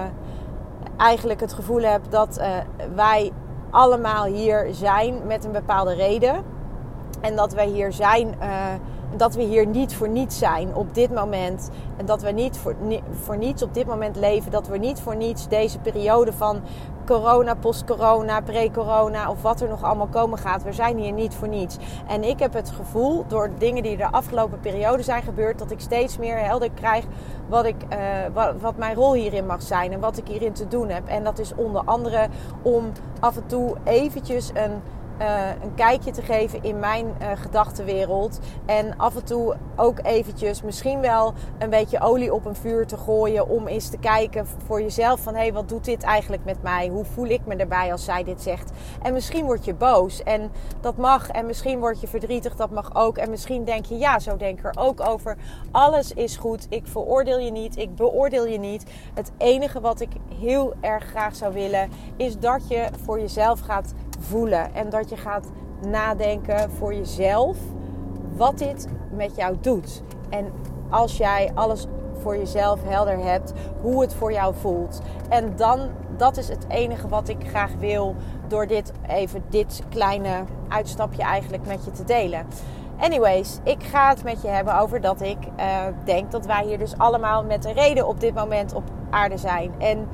eigenlijk 0.96 1.40
het 1.40 1.52
gevoel 1.52 1.82
heb 1.82 2.00
dat 2.08 2.38
uh, 2.38 2.46
wij 2.94 3.32
allemaal 3.70 4.24
hier 4.24 4.66
zijn 4.70 5.26
met 5.26 5.44
een 5.44 5.52
bepaalde 5.52 5.94
reden. 5.94 6.42
En 7.20 7.36
dat 7.36 7.52
wij 7.52 7.66
hier 7.66 7.92
zijn. 7.92 8.34
Uh, 8.42 8.48
dat 9.16 9.34
we 9.34 9.42
hier 9.42 9.66
niet 9.66 9.94
voor 9.94 10.08
niets 10.08 10.38
zijn 10.38 10.74
op 10.74 10.94
dit 10.94 11.14
moment. 11.14 11.70
En 11.96 12.06
dat 12.06 12.22
we 12.22 12.30
niet 12.30 12.58
voor, 12.58 12.74
voor 13.10 13.36
niets 13.36 13.62
op 13.62 13.74
dit 13.74 13.86
moment 13.86 14.16
leven. 14.16 14.50
Dat 14.50 14.68
we 14.68 14.78
niet 14.78 15.00
voor 15.00 15.16
niets 15.16 15.48
deze 15.48 15.78
periode 15.78 16.32
van 16.32 16.60
corona, 17.06 17.54
post-corona, 17.54 18.40
pre-corona 18.40 19.30
of 19.30 19.42
wat 19.42 19.60
er 19.60 19.68
nog 19.68 19.82
allemaal 19.82 20.06
komen 20.06 20.38
gaat. 20.38 20.62
We 20.62 20.72
zijn 20.72 20.98
hier 20.98 21.12
niet 21.12 21.34
voor 21.34 21.48
niets. 21.48 21.76
En 22.06 22.24
ik 22.24 22.38
heb 22.38 22.52
het 22.52 22.70
gevoel, 22.70 23.24
door 23.28 23.50
dingen 23.58 23.82
die 23.82 23.96
de 23.96 24.10
afgelopen 24.10 24.60
periode 24.60 25.02
zijn 25.02 25.22
gebeurd, 25.22 25.58
dat 25.58 25.70
ik 25.70 25.80
steeds 25.80 26.18
meer 26.18 26.38
helder 26.38 26.70
krijg 26.70 27.04
wat, 27.48 27.64
ik, 27.64 27.76
wat, 28.32 28.54
wat 28.60 28.76
mijn 28.76 28.94
rol 28.94 29.14
hierin 29.14 29.46
mag 29.46 29.62
zijn 29.62 29.92
en 29.92 30.00
wat 30.00 30.18
ik 30.18 30.28
hierin 30.28 30.52
te 30.52 30.68
doen 30.68 30.88
heb. 30.88 31.06
En 31.06 31.24
dat 31.24 31.38
is 31.38 31.54
onder 31.54 31.82
andere 31.84 32.28
om 32.62 32.92
af 33.20 33.36
en 33.36 33.46
toe 33.46 33.76
eventjes 33.84 34.50
een 34.54 34.72
uh, 35.20 35.48
een 35.62 35.74
kijkje 35.74 36.10
te 36.10 36.22
geven 36.22 36.62
in 36.62 36.78
mijn 36.78 37.06
uh, 37.06 37.28
gedachtenwereld. 37.34 38.40
En 38.66 38.96
af 38.96 39.16
en 39.16 39.24
toe 39.24 39.56
ook 39.76 39.98
eventjes 40.02 40.62
misschien 40.62 41.00
wel 41.00 41.34
een 41.58 41.70
beetje 41.70 42.00
olie 42.00 42.34
op 42.34 42.44
een 42.44 42.56
vuur 42.56 42.86
te 42.86 42.96
gooien. 42.96 43.48
Om 43.48 43.66
eens 43.66 43.88
te 43.88 43.98
kijken 43.98 44.46
voor 44.66 44.82
jezelf 44.82 45.20
van 45.20 45.34
hé, 45.34 45.40
hey, 45.40 45.52
wat 45.52 45.68
doet 45.68 45.84
dit 45.84 46.02
eigenlijk 46.02 46.44
met 46.44 46.62
mij? 46.62 46.88
Hoe 46.88 47.04
voel 47.04 47.26
ik 47.26 47.46
me 47.46 47.56
erbij 47.56 47.92
als 47.92 48.04
zij 48.04 48.24
dit 48.24 48.42
zegt? 48.42 48.70
En 49.02 49.12
misschien 49.12 49.44
word 49.44 49.64
je 49.64 49.74
boos 49.74 50.22
en 50.22 50.50
dat 50.80 50.96
mag. 50.96 51.28
En 51.28 51.46
misschien 51.46 51.78
word 51.78 52.00
je 52.00 52.06
verdrietig, 52.06 52.56
dat 52.56 52.70
mag 52.70 52.94
ook. 52.94 53.18
En 53.18 53.30
misschien 53.30 53.64
denk 53.64 53.84
je 53.84 53.98
ja, 53.98 54.18
zo 54.18 54.36
denk 54.36 54.58
ik 54.58 54.64
er 54.64 54.82
ook 54.82 55.00
over. 55.00 55.36
Alles 55.70 56.12
is 56.12 56.36
goed. 56.36 56.66
Ik 56.68 56.86
veroordeel 56.86 57.38
je 57.38 57.50
niet. 57.50 57.76
Ik 57.76 57.94
beoordeel 57.94 58.46
je 58.46 58.58
niet. 58.58 58.84
Het 59.14 59.32
enige 59.38 59.80
wat 59.80 60.00
ik 60.00 60.10
heel 60.40 60.74
erg 60.80 61.04
graag 61.04 61.36
zou 61.36 61.52
willen 61.52 61.90
is 62.16 62.38
dat 62.38 62.68
je 62.68 62.88
voor 63.04 63.20
jezelf 63.20 63.60
gaat 63.60 63.94
voelen. 64.28 64.74
En 64.74 64.90
dat 64.90 65.08
je 65.08 65.16
gaat 65.16 65.46
nadenken 65.86 66.70
voor 66.70 66.94
jezelf 66.94 67.56
wat 68.36 68.58
dit 68.58 68.88
met 69.10 69.36
jou 69.36 69.56
doet. 69.60 70.02
En 70.28 70.52
als 70.90 71.16
jij 71.16 71.50
alles 71.54 71.86
voor 72.18 72.36
jezelf 72.36 72.82
helder 72.82 73.18
hebt, 73.18 73.52
hoe 73.80 74.00
het 74.00 74.14
voor 74.14 74.32
jou 74.32 74.54
voelt. 74.60 75.00
En 75.28 75.56
dan, 75.56 75.88
dat 76.16 76.36
is 76.36 76.48
het 76.48 76.64
enige 76.68 77.08
wat 77.08 77.28
ik 77.28 77.48
graag 77.48 77.70
wil 77.78 78.14
door 78.48 78.66
dit 78.66 78.92
even 79.08 79.44
dit 79.48 79.82
kleine 79.88 80.44
uitstapje 80.68 81.22
eigenlijk 81.22 81.66
met 81.66 81.84
je 81.84 81.90
te 81.90 82.04
delen. 82.04 82.46
Anyways, 82.98 83.58
ik 83.62 83.82
ga 83.82 84.08
het 84.08 84.24
met 84.24 84.42
je 84.42 84.48
hebben 84.48 84.78
over 84.78 85.00
dat 85.00 85.20
ik 85.20 85.38
uh, 85.58 85.82
denk 86.04 86.30
dat 86.30 86.46
wij 86.46 86.64
hier 86.64 86.78
dus 86.78 86.98
allemaal 86.98 87.44
met 87.44 87.64
een 87.64 87.72
reden 87.72 88.08
op 88.08 88.20
dit 88.20 88.34
moment 88.34 88.74
op 88.74 88.84
aarde 89.10 89.36
zijn. 89.36 89.72
En 89.78 90.08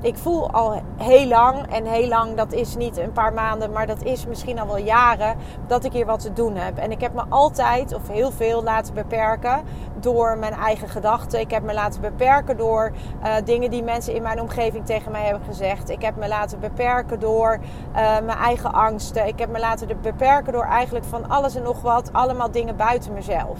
ik 0.00 0.16
voel 0.16 0.50
al 0.50 0.80
heel 0.96 1.26
lang, 1.26 1.72
en 1.72 1.84
heel 1.84 2.08
lang 2.08 2.36
dat 2.36 2.52
is 2.52 2.76
niet 2.76 2.96
een 2.96 3.12
paar 3.12 3.32
maanden, 3.32 3.72
maar 3.72 3.86
dat 3.86 4.02
is 4.02 4.26
misschien 4.26 4.58
al 4.58 4.66
wel 4.66 4.78
jaren, 4.78 5.36
dat 5.66 5.84
ik 5.84 5.92
hier 5.92 6.06
wat 6.06 6.20
te 6.20 6.32
doen 6.32 6.56
heb. 6.56 6.78
En 6.78 6.90
ik 6.90 7.00
heb 7.00 7.14
me 7.14 7.22
altijd, 7.28 7.94
of 7.94 8.08
heel 8.08 8.30
veel, 8.30 8.62
laten 8.62 8.94
beperken 8.94 9.62
door 10.00 10.38
mijn 10.38 10.52
eigen 10.52 10.88
gedachten. 10.88 11.40
Ik 11.40 11.50
heb 11.50 11.62
me 11.62 11.74
laten 11.74 12.00
beperken 12.00 12.56
door 12.56 12.92
uh, 13.24 13.34
dingen 13.44 13.70
die 13.70 13.82
mensen 13.82 14.14
in 14.14 14.22
mijn 14.22 14.40
omgeving 14.40 14.86
tegen 14.86 15.12
mij 15.12 15.22
hebben 15.22 15.46
gezegd. 15.46 15.90
Ik 15.90 16.02
heb 16.02 16.16
me 16.16 16.28
laten 16.28 16.60
beperken 16.60 17.20
door 17.20 17.58
uh, 17.92 17.96
mijn 17.96 18.38
eigen 18.38 18.72
angsten. 18.72 19.26
Ik 19.26 19.38
heb 19.38 19.50
me 19.50 19.58
laten 19.58 19.88
beperken 20.02 20.52
door 20.52 20.64
eigenlijk 20.64 21.04
van 21.04 21.28
alles 21.28 21.54
en 21.54 21.62
nog 21.62 21.82
wat, 21.82 22.12
allemaal 22.12 22.50
dingen 22.50 22.76
buiten 22.76 23.12
mezelf. 23.12 23.58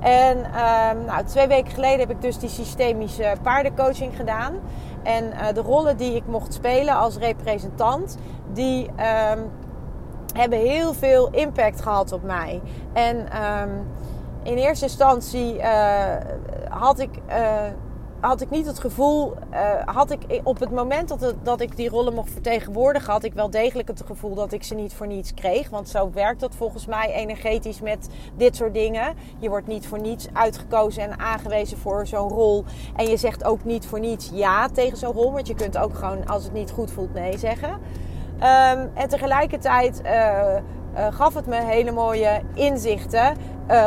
En 0.00 0.38
uh, 0.38 1.06
nou, 1.06 1.24
twee 1.24 1.46
weken 1.46 1.72
geleden 1.72 1.98
heb 1.98 2.10
ik 2.10 2.22
dus 2.22 2.38
die 2.38 2.48
systemische 2.48 3.32
paardencoaching 3.42 4.16
gedaan. 4.16 4.54
En 5.02 5.24
uh, 5.24 5.46
de 5.54 5.60
rollen 5.60 5.96
die 5.96 6.14
ik 6.14 6.26
mocht 6.26 6.54
spelen 6.54 6.94
als 6.94 7.16
representant, 7.16 8.18
die 8.52 8.84
um, 8.84 9.50
hebben 10.34 10.58
heel 10.58 10.94
veel 10.94 11.30
impact 11.30 11.80
gehad 11.80 12.12
op 12.12 12.22
mij. 12.22 12.60
En 12.92 13.16
um, 13.16 13.86
in 14.42 14.56
eerste 14.56 14.84
instantie 14.84 15.56
uh, 15.56 16.16
had 16.68 16.98
ik. 16.98 17.10
Had 18.20 18.40
ik 18.40 18.50
niet 18.50 18.66
het 18.66 18.78
gevoel, 18.78 19.34
uh, 19.52 19.58
had 19.84 20.10
ik 20.10 20.40
op 20.44 20.60
het 20.60 20.70
moment 20.70 21.08
dat, 21.08 21.34
dat 21.42 21.60
ik 21.60 21.76
die 21.76 21.88
rollen 21.88 22.14
mocht 22.14 22.30
vertegenwoordigen, 22.30 23.12
had 23.12 23.24
ik 23.24 23.34
wel 23.34 23.50
degelijk 23.50 23.88
het 23.88 24.02
gevoel 24.06 24.34
dat 24.34 24.52
ik 24.52 24.62
ze 24.62 24.74
niet 24.74 24.94
voor 24.94 25.06
niets 25.06 25.34
kreeg. 25.34 25.70
Want 25.70 25.88
zo 25.88 26.10
werkt 26.12 26.40
dat 26.40 26.54
volgens 26.54 26.86
mij 26.86 27.12
energetisch 27.12 27.80
met 27.80 28.08
dit 28.36 28.56
soort 28.56 28.74
dingen. 28.74 29.14
Je 29.38 29.48
wordt 29.48 29.66
niet 29.66 29.86
voor 29.86 30.00
niets 30.00 30.26
uitgekozen 30.32 31.02
en 31.02 31.18
aangewezen 31.18 31.78
voor 31.78 32.06
zo'n 32.06 32.28
rol. 32.28 32.64
En 32.96 33.06
je 33.06 33.16
zegt 33.16 33.44
ook 33.44 33.64
niet 33.64 33.86
voor 33.86 34.00
niets 34.00 34.30
ja 34.32 34.68
tegen 34.68 34.98
zo'n 34.98 35.12
rol, 35.12 35.32
want 35.32 35.46
je 35.46 35.54
kunt 35.54 35.78
ook 35.78 35.94
gewoon 35.94 36.26
als 36.26 36.44
het 36.44 36.52
niet 36.52 36.70
goed 36.70 36.90
voelt 36.90 37.14
nee 37.14 37.38
zeggen. 37.38 37.70
Um, 37.70 38.90
en 38.94 39.08
tegelijkertijd 39.08 40.00
uh, 40.04 40.54
gaf 41.10 41.34
het 41.34 41.46
me 41.46 41.56
hele 41.56 41.92
mooie 41.92 42.40
inzichten. 42.54 43.36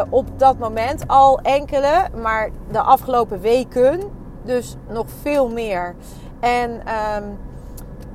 Op 0.10 0.40
dat 0.40 0.58
moment 0.58 1.08
al 1.08 1.40
enkele, 1.40 2.10
maar 2.22 2.50
de 2.72 2.82
afgelopen 2.82 3.42
weken 3.42 4.20
dus 4.44 4.76
nog 4.90 5.06
veel 5.22 5.50
meer. 5.50 5.96
En 6.40 6.72
um, 6.72 7.38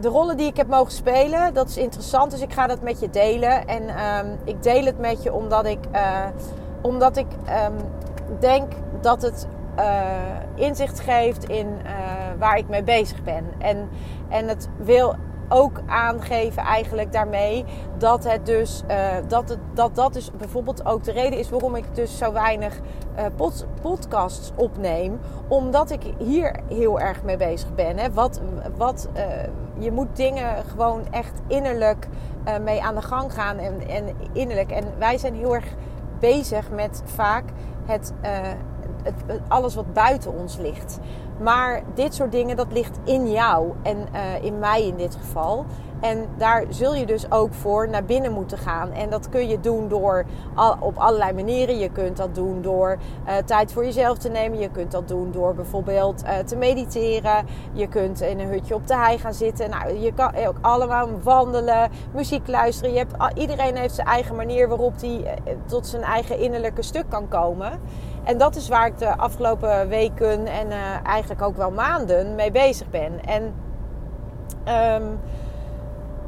de 0.00 0.08
rollen 0.08 0.36
die 0.36 0.46
ik 0.46 0.56
heb 0.56 0.68
mogen 0.68 0.92
spelen, 0.92 1.54
dat 1.54 1.68
is 1.68 1.76
interessant. 1.76 2.30
Dus 2.30 2.40
ik 2.40 2.52
ga 2.52 2.66
dat 2.66 2.82
met 2.82 3.00
je 3.00 3.10
delen. 3.10 3.66
En 3.66 3.82
um, 3.82 4.38
ik 4.44 4.62
deel 4.62 4.84
het 4.84 4.98
met 4.98 5.22
je 5.22 5.32
omdat 5.32 5.66
ik, 5.66 5.78
uh, 5.94 6.24
omdat 6.80 7.16
ik 7.16 7.26
um, 7.66 7.76
denk 8.40 8.72
dat 9.00 9.22
het 9.22 9.46
inzicht 10.54 11.00
geeft 11.00 11.48
in 11.48 11.68
waar 12.38 12.58
ik 12.58 12.68
mee 12.68 12.82
bezig 12.82 13.22
ben. 13.22 13.44
En, 13.58 13.88
en 14.28 14.48
het 14.48 14.68
wil 14.76 15.14
ook 15.48 15.80
aangeven 15.86 16.62
eigenlijk 16.62 17.12
daarmee 17.12 17.64
dat 17.98 18.24
het 18.24 18.46
dus 18.46 18.82
uh, 18.90 18.96
dat, 19.28 19.48
het, 19.48 19.58
dat 19.74 19.94
dat 19.94 20.12
dus 20.12 20.30
bijvoorbeeld 20.38 20.86
ook 20.86 21.04
de 21.04 21.12
reden 21.12 21.38
is 21.38 21.50
waarom 21.50 21.74
ik 21.74 21.84
dus 21.94 22.18
zo 22.18 22.32
weinig 22.32 22.80
uh, 23.18 23.24
podcasts 23.82 24.52
opneem. 24.54 25.20
Omdat 25.48 25.90
ik 25.90 26.02
hier 26.18 26.60
heel 26.68 27.00
erg 27.00 27.22
mee 27.22 27.36
bezig 27.36 27.74
ben 27.74 27.98
hè. 27.98 28.12
wat, 28.12 28.40
wat 28.76 29.08
uh, 29.16 29.22
je 29.78 29.92
moet 29.92 30.16
dingen 30.16 30.64
gewoon 30.64 31.02
echt 31.10 31.40
innerlijk 31.46 32.08
mee 32.62 32.82
aan 32.82 32.94
de 32.94 33.02
gang 33.02 33.32
gaan 33.34 33.58
en, 33.58 33.88
en 33.88 34.04
innerlijk. 34.32 34.70
En 34.70 34.84
wij 34.98 35.18
zijn 35.18 35.34
heel 35.34 35.54
erg 35.54 35.74
bezig 36.18 36.70
met 36.70 37.02
vaak 37.04 37.44
het, 37.86 38.12
het 39.02 39.40
alles 39.48 39.74
wat 39.74 39.92
buiten 39.92 40.32
ons 40.32 40.56
ligt 40.56 40.98
maar 41.38 41.82
dit 41.94 42.14
soort 42.14 42.32
dingen, 42.32 42.56
dat 42.56 42.72
ligt 42.72 42.98
in 43.04 43.30
jou 43.30 43.72
en 43.82 43.96
uh, 44.14 44.44
in 44.44 44.58
mij 44.58 44.86
in 44.86 44.96
dit 44.96 45.16
geval. 45.20 45.64
En 46.00 46.26
daar 46.36 46.64
zul 46.68 46.94
je 46.94 47.06
dus 47.06 47.30
ook 47.30 47.54
voor 47.54 47.88
naar 47.88 48.04
binnen 48.04 48.32
moeten 48.32 48.58
gaan. 48.58 48.92
En 48.92 49.10
dat 49.10 49.28
kun 49.28 49.48
je 49.48 49.60
doen 49.60 49.88
door 49.88 50.24
op 50.80 50.96
allerlei 50.96 51.32
manieren. 51.32 51.78
Je 51.78 51.90
kunt 51.90 52.16
dat 52.16 52.34
doen 52.34 52.62
door 52.62 52.96
uh, 53.26 53.34
tijd 53.44 53.72
voor 53.72 53.84
jezelf 53.84 54.18
te 54.18 54.28
nemen. 54.28 54.58
Je 54.58 54.70
kunt 54.70 54.90
dat 54.90 55.08
doen 55.08 55.32
door 55.32 55.54
bijvoorbeeld 55.54 56.22
uh, 56.24 56.38
te 56.38 56.56
mediteren. 56.56 57.46
Je 57.72 57.88
kunt 57.88 58.20
in 58.20 58.40
een 58.40 58.48
hutje 58.48 58.74
op 58.74 58.86
de 58.86 58.96
hei 58.96 59.18
gaan 59.18 59.34
zitten. 59.34 59.70
Nou, 59.70 59.98
je 59.98 60.12
kan 60.12 60.34
ook 60.34 60.56
allemaal 60.60 61.08
wandelen, 61.22 61.90
muziek 62.14 62.46
luisteren. 62.48 62.92
Je 62.92 62.98
hebt, 62.98 63.38
iedereen 63.38 63.76
heeft 63.76 63.94
zijn 63.94 64.06
eigen 64.06 64.36
manier 64.36 64.68
waarop 64.68 65.00
hij 65.00 65.38
tot 65.66 65.86
zijn 65.86 66.02
eigen 66.02 66.38
innerlijke 66.38 66.82
stuk 66.82 67.04
kan 67.08 67.28
komen. 67.28 67.80
En 68.26 68.38
dat 68.38 68.56
is 68.56 68.68
waar 68.68 68.86
ik 68.86 68.98
de 68.98 69.16
afgelopen 69.16 69.88
weken 69.88 70.46
en 70.46 70.66
uh, 70.66 71.06
eigenlijk 71.06 71.42
ook 71.42 71.56
wel 71.56 71.70
maanden 71.70 72.34
mee 72.34 72.50
bezig 72.50 72.90
ben. 72.90 73.24
En 73.24 73.54
um, 75.02 75.20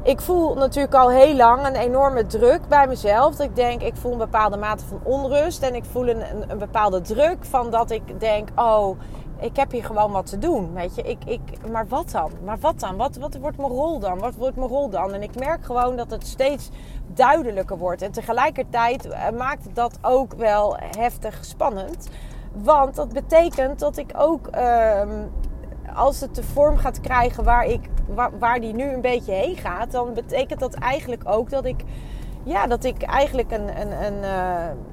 ik 0.03 0.21
voel 0.21 0.55
natuurlijk 0.55 0.93
al 0.93 1.09
heel 1.09 1.35
lang 1.35 1.67
een 1.67 1.75
enorme 1.75 2.25
druk 2.25 2.67
bij 2.67 2.87
mezelf. 2.87 3.35
Dat 3.35 3.45
ik 3.45 3.55
denk, 3.55 3.81
ik 3.81 3.95
voel 3.95 4.11
een 4.11 4.17
bepaalde 4.17 4.57
mate 4.57 4.85
van 4.85 4.99
onrust. 5.03 5.61
En 5.63 5.75
ik 5.75 5.85
voel 5.85 6.09
een, 6.09 6.21
een, 6.29 6.43
een 6.47 6.57
bepaalde 6.57 7.01
druk 7.01 7.37
van 7.45 7.69
dat 7.69 7.91
ik 7.91 8.19
denk, 8.19 8.49
oh, 8.55 8.99
ik 9.39 9.55
heb 9.55 9.71
hier 9.71 9.85
gewoon 9.85 10.11
wat 10.11 10.25
te 10.25 10.37
doen. 10.37 10.73
Weet 10.73 10.95
je, 10.95 11.01
ik, 11.01 11.25
ik, 11.25 11.41
maar 11.71 11.87
wat 11.87 12.11
dan? 12.11 12.31
Maar 12.43 12.59
wat 12.59 12.79
dan? 12.79 12.97
Wat, 12.97 13.15
wat 13.15 13.37
wordt 13.37 13.57
mijn 13.57 13.69
rol 13.69 13.99
dan? 13.99 14.19
Wat 14.19 14.35
wordt 14.35 14.55
mijn 14.55 14.67
rol 14.67 14.89
dan? 14.89 15.13
En 15.13 15.21
ik 15.21 15.39
merk 15.39 15.65
gewoon 15.65 15.95
dat 15.95 16.11
het 16.11 16.27
steeds 16.27 16.69
duidelijker 17.13 17.77
wordt. 17.77 18.01
En 18.01 18.11
tegelijkertijd 18.11 19.05
eh, 19.05 19.29
maakt 19.29 19.75
dat 19.75 19.97
ook 20.01 20.33
wel 20.33 20.77
heftig 20.77 21.45
spannend. 21.45 22.09
Want 22.51 22.95
dat 22.95 23.13
betekent 23.13 23.79
dat 23.79 23.97
ik 23.97 24.11
ook, 24.17 24.47
ehm, 24.47 25.23
als 25.95 26.19
het 26.19 26.35
de 26.35 26.43
vorm 26.43 26.77
gaat 26.77 26.99
krijgen 26.99 27.43
waar, 27.43 27.65
ik, 27.65 27.89
waar, 28.07 28.39
waar 28.39 28.59
die 28.59 28.73
nu 28.73 28.83
een 28.83 29.01
beetje 29.01 29.33
heen 29.33 29.57
gaat, 29.57 29.91
dan 29.91 30.13
betekent 30.13 30.59
dat 30.59 30.73
eigenlijk 30.73 31.21
ook 31.25 31.49
dat 31.49 31.65
ik, 31.65 31.83
ja, 32.43 32.67
dat 32.67 32.83
ik 32.83 33.01
eigenlijk 33.01 33.51
een. 33.51 33.81
een, 33.81 34.03
een 34.05 34.23
uh, 34.23 34.88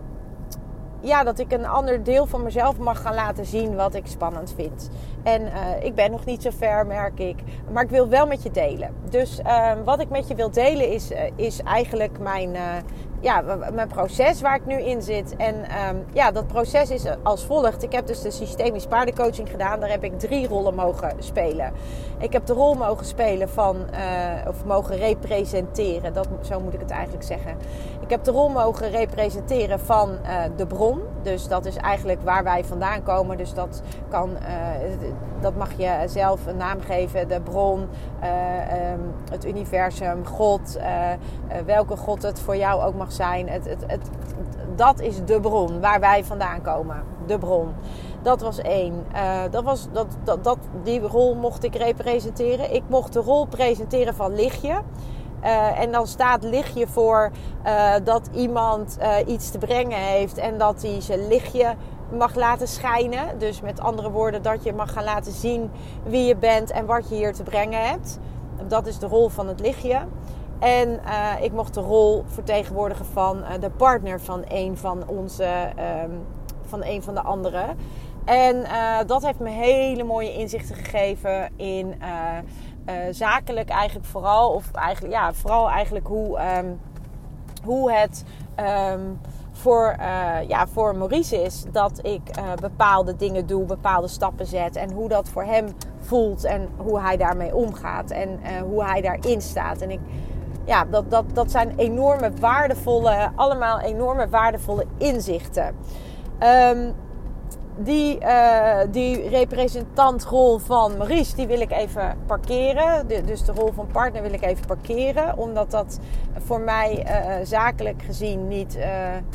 ja, 1.00 1.24
dat 1.24 1.38
ik 1.38 1.52
een 1.52 1.66
ander 1.66 2.02
deel 2.02 2.26
van 2.26 2.42
mezelf 2.42 2.78
mag 2.78 3.02
gaan 3.02 3.14
laten 3.14 3.46
zien 3.46 3.76
wat 3.76 3.94
ik 3.94 4.06
spannend 4.06 4.52
vind. 4.56 4.90
En 5.22 5.42
uh, 5.42 5.50
ik 5.84 5.94
ben 5.94 6.10
nog 6.10 6.24
niet 6.24 6.42
zo 6.42 6.50
ver, 6.58 6.86
merk 6.86 7.18
ik. 7.18 7.36
Maar 7.72 7.82
ik 7.82 7.90
wil 7.90 8.08
wel 8.08 8.26
met 8.26 8.42
je 8.42 8.50
delen. 8.50 8.94
Dus 9.10 9.40
uh, 9.46 9.72
wat 9.84 10.00
ik 10.00 10.08
met 10.08 10.28
je 10.28 10.34
wil 10.34 10.50
delen 10.50 10.92
is, 10.92 11.10
uh, 11.10 11.18
is 11.36 11.62
eigenlijk 11.62 12.18
mijn, 12.18 12.54
uh, 12.54 12.60
ja, 13.20 13.42
mijn 13.72 13.88
proces 13.88 14.40
waar 14.40 14.54
ik 14.54 14.66
nu 14.66 14.82
in 14.82 15.02
zit. 15.02 15.36
En 15.36 15.54
um, 15.54 16.04
ja, 16.12 16.30
dat 16.30 16.46
proces 16.46 16.90
is 16.90 17.04
als 17.22 17.44
volgt. 17.44 17.82
Ik 17.82 17.92
heb 17.92 18.06
dus 18.06 18.22
de 18.22 18.30
systemisch 18.30 18.86
paardencoaching 18.86 19.50
gedaan. 19.50 19.80
Daar 19.80 19.90
heb 19.90 20.04
ik 20.04 20.18
drie 20.18 20.48
rollen 20.48 20.74
mogen 20.74 21.12
spelen. 21.18 21.72
Ik 22.18 22.32
heb 22.32 22.46
de 22.46 22.52
rol 22.52 22.74
mogen 22.74 23.06
spelen 23.06 23.48
van, 23.48 23.76
of 24.48 24.64
mogen 24.64 24.96
representeren. 24.96 26.12
Dat, 26.12 26.28
zo 26.40 26.60
moet 26.60 26.74
ik 26.74 26.80
het 26.80 26.90
eigenlijk 26.90 27.24
zeggen. 27.24 27.56
Ik 28.06 28.12
heb 28.12 28.24
de 28.24 28.30
rol 28.30 28.48
mogen 28.48 28.90
representeren 28.90 29.80
van 29.80 30.18
de 30.56 30.66
bron. 30.66 31.00
Dus 31.22 31.48
dat 31.48 31.64
is 31.64 31.76
eigenlijk 31.76 32.22
waar 32.22 32.44
wij 32.44 32.64
vandaan 32.64 33.02
komen. 33.02 33.36
Dus 33.36 33.54
dat 33.54 33.82
kan 34.08 34.30
dat 35.40 35.56
mag 35.56 35.70
je 35.76 36.02
zelf 36.06 36.46
een 36.46 36.56
naam 36.56 36.80
geven. 36.80 37.28
De 37.28 37.40
bron, 37.40 37.88
uh, 38.22 38.92
um, 38.92 39.14
het 39.30 39.46
universum, 39.46 40.26
God, 40.26 40.78
welke 41.66 41.96
God 41.96 42.22
het 42.22 42.40
voor 42.40 42.56
jou 42.56 42.82
ook 42.82 42.94
mag 42.94 43.12
zijn. 43.12 43.48
Het, 43.48 43.68
het, 43.68 43.84
het, 43.86 44.10
dat 44.76 45.00
is 45.00 45.24
de 45.24 45.40
bron 45.40 45.80
waar 45.80 46.00
wij 46.00 46.24
vandaan 46.24 46.62
komen. 46.62 47.02
De 47.26 47.38
bron. 47.38 47.74
Dat 48.22 48.40
was 48.40 48.58
één. 48.58 49.04
dat 49.50 49.64
was, 49.64 49.88
dat, 49.92 50.06
dat, 50.24 50.44
dat, 50.44 50.58
die 50.82 51.00
rol 51.00 51.34
mocht 51.34 51.64
ik 51.64 51.74
representeren. 51.74 52.74
Ik 52.74 52.82
mocht 52.88 53.12
de 53.12 53.20
rol 53.20 53.46
presenteren 53.46 54.14
van 54.14 54.34
lichtje. 54.34 54.82
Uh, 55.44 55.80
en 55.80 55.92
dan 55.92 56.06
staat 56.06 56.42
lichtje 56.42 56.86
voor 56.86 57.30
uh, 57.66 57.92
dat 58.04 58.28
iemand 58.34 58.98
uh, 59.00 59.14
iets 59.26 59.50
te 59.50 59.58
brengen 59.58 59.98
heeft 59.98 60.38
en 60.38 60.58
dat 60.58 60.82
hij 60.82 61.00
zijn 61.00 61.28
lichtje 61.28 61.74
mag 62.16 62.34
laten 62.34 62.68
schijnen. 62.68 63.38
Dus 63.38 63.60
met 63.60 63.80
andere 63.80 64.10
woorden, 64.10 64.42
dat 64.42 64.64
je 64.64 64.72
mag 64.72 64.92
gaan 64.92 65.04
laten 65.04 65.32
zien 65.32 65.70
wie 66.04 66.26
je 66.26 66.36
bent 66.36 66.70
en 66.70 66.86
wat 66.86 67.08
je 67.08 67.14
hier 67.14 67.32
te 67.32 67.42
brengen 67.42 67.88
hebt. 67.88 68.18
Dat 68.68 68.86
is 68.86 68.98
de 68.98 69.06
rol 69.06 69.28
van 69.28 69.48
het 69.48 69.60
lichtje. 69.60 69.98
En 70.58 71.00
ik 71.40 71.52
mocht 71.52 71.74
de 71.74 71.80
rol 71.80 72.24
vertegenwoordigen 72.26 73.06
van 73.06 73.44
de 73.60 73.70
partner 73.70 74.20
van 74.20 74.44
een 74.48 74.76
van 74.76 75.02
onze, 75.06 75.72
um, 76.04 76.26
van 76.62 76.84
een 76.84 77.02
van 77.02 77.14
de 77.14 77.22
anderen. 77.22 77.76
En 78.24 78.64
dat 79.06 79.24
heeft 79.24 79.38
me 79.38 79.48
hele 79.48 80.04
mooie 80.04 80.32
inzichten 80.32 80.76
gegeven 80.76 81.50
in 81.56 81.94
zakelijk 83.10 83.68
eigenlijk 83.68 84.06
vooral, 84.06 84.50
of 84.50 84.72
eigenlijk 84.72 85.14
ja, 85.14 85.32
vooral 85.32 85.70
eigenlijk 85.70 86.06
hoe, 86.06 86.56
um, 86.58 86.80
hoe 87.64 87.92
het 87.92 88.24
um, 88.92 89.20
voor, 89.52 89.96
uh, 90.00 90.48
ja, 90.48 90.66
voor 90.66 90.96
Maurice 90.96 91.42
is 91.42 91.64
dat 91.72 91.98
ik 92.02 92.38
uh, 92.38 92.52
bepaalde 92.60 93.16
dingen 93.16 93.46
doe, 93.46 93.64
bepaalde 93.64 94.08
stappen 94.08 94.46
zet. 94.46 94.76
En 94.76 94.92
hoe 94.92 95.08
dat 95.08 95.28
voor 95.28 95.44
hem 95.44 95.66
voelt 96.00 96.44
en 96.44 96.68
hoe 96.76 97.00
hij 97.00 97.16
daarmee 97.16 97.54
omgaat 97.54 98.10
en 98.10 98.38
hoe 98.60 98.84
hij 98.84 99.00
daarin 99.00 99.40
staat. 99.40 99.80
En 99.80 99.90
ik, 99.90 100.00
ja, 100.64 100.84
dat, 100.84 101.10
dat, 101.10 101.24
dat 101.32 101.50
zijn 101.50 101.72
enorme 101.76 102.30
waardevolle, 102.40 103.30
allemaal 103.34 103.80
enorme 103.80 104.28
waardevolle 104.28 104.86
inzichten. 104.98 105.74
Um, 106.72 106.94
die, 107.76 108.18
uh, 108.20 108.78
die 108.90 109.28
representantrol 109.28 110.58
van 110.58 110.96
Maurice, 110.96 111.36
die 111.36 111.46
wil 111.46 111.60
ik 111.60 111.70
even 111.70 112.16
parkeren. 112.26 113.06
Dus 113.26 113.44
de 113.44 113.52
rol 113.52 113.72
van 113.72 113.86
partner 113.92 114.22
wil 114.22 114.32
ik 114.32 114.42
even 114.42 114.66
parkeren. 114.66 115.38
Omdat 115.38 115.70
dat 115.70 115.98
voor 116.38 116.60
mij 116.60 117.06
uh, 117.06 117.46
zakelijk 117.46 118.02
gezien 118.02 118.48
niet... 118.48 118.76
Uh, 118.76 118.84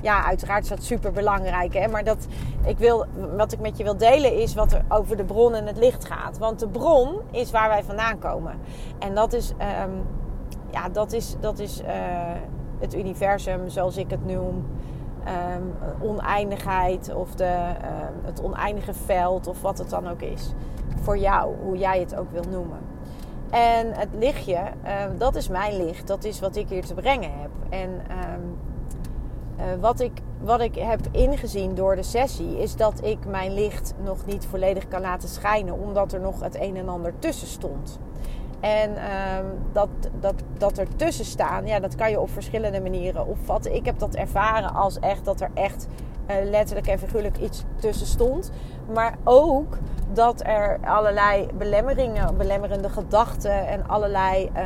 ja, 0.02 0.26
uiteraard 0.26 0.64
is 0.64 0.70
dat 0.70 0.84
super 0.84 1.12
belangrijk. 1.12 1.74
Hè? 1.74 1.88
Maar 1.88 2.04
dat, 2.04 2.28
ik 2.66 2.78
wil, 2.78 3.06
wat 3.38 3.52
ik 3.52 3.60
met 3.60 3.78
je 3.78 3.84
wil 3.84 3.98
delen 3.98 4.38
is 4.38 4.54
wat 4.54 4.72
er 4.72 4.82
over 4.90 5.18
de 5.18 5.26
bron 5.26 5.54
en 5.54 5.68
het 5.68 5.78
licht 5.78 6.06
gaat. 6.06 6.38
Want 6.38 6.60
de 6.60 6.68
bron 6.68 7.16
is 7.32 7.52
waar 7.52 7.70
wij 7.70 7.84
vandaan 7.84 8.20
komen. 8.20 8.54
En 9.00 9.16
dat 9.16 9.34
is, 9.34 9.52
um, 9.52 10.04
ja, 10.72 10.90
dat 10.90 11.12
is, 11.12 11.36
dat 11.40 11.60
is 11.60 11.82
het 12.80 12.96
universum 12.96 13.70
zoals 13.70 13.98
ik 13.98 14.10
het 14.10 14.26
noem 14.26 14.66
um, 15.62 16.02
oneindigheid 16.02 17.16
of 17.16 17.36
de, 17.36 17.76
um, 17.76 18.26
het 18.26 18.44
oneindige 18.44 18.94
veld 18.94 19.48
of 19.48 19.62
wat 19.62 19.78
het 19.78 19.90
dan 19.90 20.08
ook 20.08 20.22
is. 20.22 20.54
Voor 21.02 21.18
jou, 21.18 21.56
hoe 21.64 21.78
jij 21.78 22.00
het 22.00 22.16
ook 22.16 22.32
wil 22.32 22.44
noemen. 22.50 22.80
En 23.50 23.94
het 23.94 24.10
lichtje, 24.18 24.58
um, 24.58 25.18
dat 25.18 25.36
is 25.36 25.48
mijn 25.48 25.86
licht. 25.86 26.08
Dat 26.08 26.24
is 26.24 26.40
wat 26.40 26.56
ik 26.56 26.70
hier 26.70 26.86
te 26.86 26.94
brengen 26.94 27.32
heb. 27.42 27.50
En 27.70 27.90
uh, 29.62 29.66
wat, 29.80 30.00
ik, 30.00 30.12
wat 30.40 30.62
ik 30.62 30.76
heb 30.76 31.00
ingezien 31.12 31.76
door 31.76 31.96
de 31.96 32.04
sessie 32.04 32.60
is 32.60 32.76
dat 32.76 33.04
ik 33.04 33.26
mijn 33.26 33.54
licht 33.54 33.94
nog 34.04 34.26
niet 34.26 34.46
volledig 34.46 34.88
kan 34.88 35.02
laten 35.02 35.30
schijnen, 35.30 35.80
omdat 35.80 36.14
er 36.14 36.20
nog 36.20 36.42
het 36.42 36.56
een 36.60 36.78
en 36.78 36.90
ander 36.90 37.14
tussen 37.20 37.48
stond. 37.48 38.00
En 38.62 38.90
um, 38.90 39.46
dat, 39.72 39.90
dat, 40.20 40.34
dat 40.58 40.78
er 40.78 40.96
tussen 40.96 41.26
staan, 41.26 41.66
ja, 41.66 41.80
dat 41.80 41.96
kan 41.96 42.10
je 42.10 42.20
op 42.20 42.30
verschillende 42.30 42.82
manieren 42.82 43.28
opvatten. 43.28 43.76
Ik 43.76 43.86
heb 43.86 44.00
dat 44.00 44.16
ervaren 44.16 44.74
als 44.74 45.00
echt 45.00 45.26
dat 45.26 45.42
er 45.42 45.50
echt 45.54 45.88
uh, 46.30 46.36
letterlijk 46.50 46.88
en 46.88 47.00
figuurlijk 47.00 47.38
iets 47.38 47.64
tussen 47.80 48.08
stond. 48.08 48.52
Maar 48.94 49.18
ook 49.24 49.78
dat 50.14 50.42
er 50.46 50.80
allerlei 50.84 51.48
belemmeringen, 51.58 52.38
belemmerende 52.38 52.90
gedachten 52.90 53.68
en 53.68 53.88
allerlei 53.88 54.52
uh, 54.56 54.62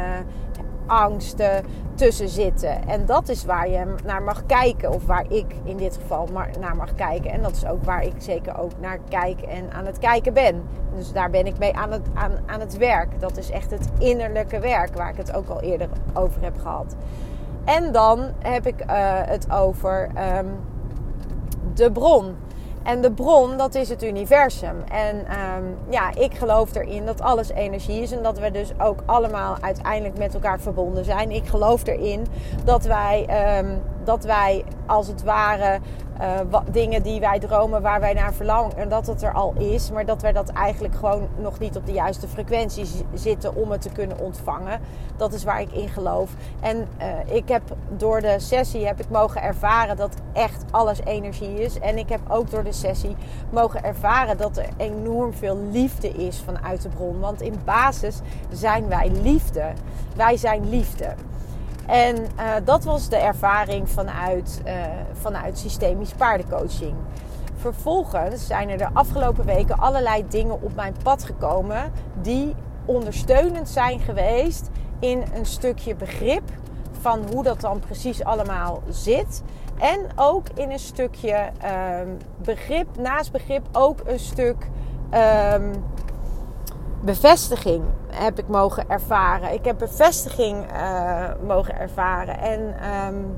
angsten 0.87 1.65
tussen 1.95 2.29
zitten. 2.29 2.87
En 2.87 3.05
dat 3.05 3.29
is 3.29 3.45
waar 3.45 3.69
je 3.69 3.95
naar 4.05 4.21
mag 4.21 4.45
kijken. 4.45 4.93
Of 4.93 5.05
waar 5.05 5.25
ik 5.29 5.55
in 5.63 5.77
dit 5.77 5.95
geval 6.01 6.27
naar 6.59 6.75
mag 6.75 6.95
kijken. 6.95 7.31
En 7.31 7.41
dat 7.41 7.55
is 7.55 7.65
ook 7.65 7.83
waar 7.83 8.03
ik 8.03 8.13
zeker 8.17 8.59
ook 8.59 8.71
naar 8.79 8.99
kijk 9.09 9.41
en 9.41 9.71
aan 9.71 9.85
het 9.85 9.97
kijken 9.97 10.33
ben. 10.33 10.63
Dus 10.95 11.11
daar 11.11 11.29
ben 11.29 11.45
ik 11.45 11.57
mee 11.57 11.75
aan 11.75 11.91
het, 11.91 12.07
aan, 12.13 12.31
aan 12.45 12.59
het 12.59 12.77
werk. 12.77 13.19
Dat 13.19 13.37
is 13.37 13.49
echt 13.49 13.71
het 13.71 13.89
innerlijke 13.99 14.59
werk 14.59 14.95
waar 14.95 15.09
ik 15.09 15.17
het 15.17 15.33
ook 15.33 15.49
al 15.49 15.61
eerder 15.61 15.89
over 16.13 16.41
heb 16.41 16.59
gehad. 16.59 16.95
En 17.65 17.91
dan 17.91 18.31
heb 18.39 18.67
ik 18.67 18.81
uh, 18.81 18.87
het 19.25 19.51
over 19.51 20.09
um, 20.37 20.47
de 21.73 21.91
bron. 21.91 22.35
En 22.85 23.01
de 23.01 23.11
bron, 23.11 23.57
dat 23.57 23.75
is 23.75 23.89
het 23.89 24.03
universum. 24.03 24.83
En 24.91 25.25
ehm, 25.27 25.63
ja, 25.89 26.15
ik 26.15 26.33
geloof 26.33 26.75
erin 26.75 27.05
dat 27.05 27.21
alles 27.21 27.49
energie 27.49 28.01
is 28.01 28.11
en 28.11 28.23
dat 28.23 28.39
we 28.39 28.51
dus 28.51 28.71
ook 28.77 29.03
allemaal 29.05 29.57
uiteindelijk 29.61 30.17
met 30.17 30.33
elkaar 30.33 30.59
verbonden 30.59 31.05
zijn. 31.05 31.31
Ik 31.31 31.47
geloof 31.47 31.87
erin 31.87 32.25
dat 32.63 32.83
wij, 32.83 33.25
ehm, 33.27 33.77
dat 34.03 34.23
wij 34.23 34.63
als 34.85 35.07
het 35.07 35.23
ware 35.23 35.79
uh, 36.21 36.39
wat, 36.49 36.63
dingen 36.71 37.03
die 37.03 37.19
wij 37.19 37.39
dromen, 37.39 37.81
waar 37.81 37.99
wij 37.99 38.13
naar 38.13 38.33
verlangen, 38.33 38.77
en 38.77 38.89
dat 38.89 39.07
het 39.07 39.21
er 39.21 39.33
al 39.33 39.53
is, 39.57 39.91
maar 39.91 40.05
dat 40.05 40.21
wij 40.21 40.31
dat 40.31 40.49
eigenlijk 40.49 40.95
gewoon 40.95 41.27
nog 41.37 41.59
niet 41.59 41.75
op 41.75 41.85
de 41.85 41.91
juiste 41.91 42.27
frequentie 42.27 42.85
zitten 43.13 43.55
om 43.55 43.71
het 43.71 43.81
te 43.81 43.89
kunnen 43.89 44.19
ontvangen. 44.19 44.79
Dat 45.17 45.33
is 45.33 45.43
waar 45.43 45.61
ik 45.61 45.71
in 45.71 45.89
geloof. 45.89 46.31
En 46.59 46.87
uh, 47.01 47.35
ik 47.35 47.49
heb 47.49 47.61
door 47.97 48.21
de 48.21 48.35
sessie 48.39 48.85
heb 48.85 48.99
ik 48.99 49.09
mogen 49.09 49.41
ervaren 49.41 49.97
dat 49.97 50.15
echt 50.33 50.63
alles 50.71 50.99
energie 51.03 51.61
is. 51.61 51.79
En 51.79 51.97
ik 51.97 52.09
heb 52.09 52.19
ook 52.27 52.51
door 52.51 52.63
de 52.63 52.71
sessie 52.71 53.15
mogen 53.49 53.83
ervaren 53.83 54.37
dat 54.37 54.57
er 54.57 54.67
enorm 54.77 55.33
veel 55.33 55.57
liefde 55.71 56.09
is 56.09 56.41
vanuit 56.45 56.81
de 56.81 56.89
bron. 56.89 57.19
Want 57.19 57.41
in 57.41 57.59
basis 57.65 58.19
zijn 58.51 58.87
wij 58.87 59.11
liefde. 59.21 59.63
Wij 60.15 60.37
zijn 60.37 60.69
liefde. 60.69 61.13
En 61.87 62.15
uh, 62.15 62.51
dat 62.63 62.83
was 62.83 63.09
de 63.09 63.17
ervaring 63.17 63.89
vanuit, 63.89 64.61
uh, 64.65 64.73
vanuit 65.13 65.57
systemisch 65.57 66.11
paardencoaching. 66.11 66.93
Vervolgens 67.55 68.47
zijn 68.47 68.69
er 68.69 68.77
de 68.77 68.89
afgelopen 68.93 69.45
weken 69.45 69.77
allerlei 69.77 70.25
dingen 70.29 70.61
op 70.61 70.75
mijn 70.75 70.95
pad 71.03 71.23
gekomen 71.23 71.91
die 72.21 72.55
ondersteunend 72.85 73.69
zijn 73.69 73.99
geweest 73.99 74.69
in 74.99 75.23
een 75.33 75.45
stukje 75.45 75.95
begrip 75.95 76.43
van 77.01 77.19
hoe 77.31 77.43
dat 77.43 77.61
dan 77.61 77.79
precies 77.79 78.23
allemaal 78.23 78.81
zit. 78.89 79.43
En 79.79 79.99
ook 80.15 80.47
in 80.55 80.71
een 80.71 80.79
stukje 80.79 81.49
um, 82.01 82.17
begrip, 82.37 82.87
naast 82.97 83.31
begrip 83.31 83.67
ook 83.71 83.99
een 84.05 84.19
stuk 84.19 84.69
um, 85.53 85.71
bevestiging 87.05 87.83
heb 88.07 88.39
ik 88.39 88.47
mogen 88.47 88.89
ervaren. 88.89 89.53
Ik 89.53 89.65
heb 89.65 89.77
bevestiging 89.77 90.65
uh, 90.71 91.23
mogen 91.45 91.79
ervaren. 91.79 92.39
En 92.39 92.75
um, 93.07 93.37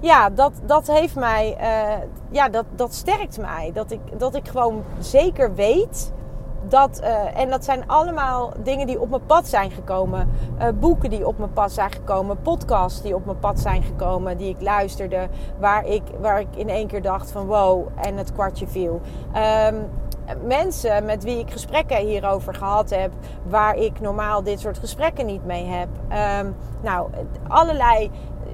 ja, 0.00 0.30
dat, 0.30 0.52
dat 0.62 0.86
heeft 0.86 1.14
mij, 1.14 1.56
uh, 1.60 2.02
ja, 2.30 2.48
dat, 2.48 2.64
dat 2.70 2.94
sterkt 2.94 3.38
mij. 3.38 3.70
Dat 3.74 3.90
ik, 3.90 4.00
dat 4.18 4.34
ik 4.34 4.48
gewoon 4.48 4.84
zeker 4.98 5.54
weet 5.54 6.12
dat, 6.68 7.00
uh, 7.02 7.40
en 7.40 7.50
dat 7.50 7.64
zijn 7.64 7.88
allemaal 7.88 8.52
dingen 8.62 8.86
die 8.86 9.00
op 9.00 9.10
mijn 9.10 9.26
pad 9.26 9.46
zijn 9.46 9.70
gekomen. 9.70 10.30
Boeken 10.74 11.10
die 11.10 11.26
op 11.26 11.38
mijn 11.38 11.52
pad 11.52 11.72
zijn 11.72 11.92
gekomen. 11.92 12.42
Podcasts 12.42 13.02
die 13.02 13.14
op 13.14 13.24
mijn 13.24 13.38
pad 13.38 13.60
zijn 13.60 13.82
gekomen. 13.82 14.36
Die 14.36 14.48
ik 14.48 14.62
luisterde. 14.62 15.28
Waar 15.58 15.86
ik, 15.86 16.02
waar 16.20 16.40
ik 16.40 16.56
in 16.56 16.68
één 16.68 16.86
keer 16.86 17.02
dacht 17.02 17.30
van 17.30 17.46
wow. 17.46 17.86
En 17.94 18.16
het 18.16 18.32
kwartje 18.32 18.66
viel. 18.66 19.00
Um, 19.68 19.88
mensen 20.44 21.04
met 21.04 21.24
wie 21.24 21.38
ik 21.38 21.50
gesprekken 21.50 21.96
hierover 21.96 22.54
gehad 22.54 22.90
heb, 22.90 23.12
waar 23.42 23.76
ik 23.76 24.00
normaal 24.00 24.42
dit 24.42 24.60
soort 24.60 24.78
gesprekken 24.78 25.26
niet 25.26 25.44
mee 25.44 25.64
heb. 25.64 25.88
Um, 26.44 26.54
nou, 26.82 27.10
allerlei 27.48 28.10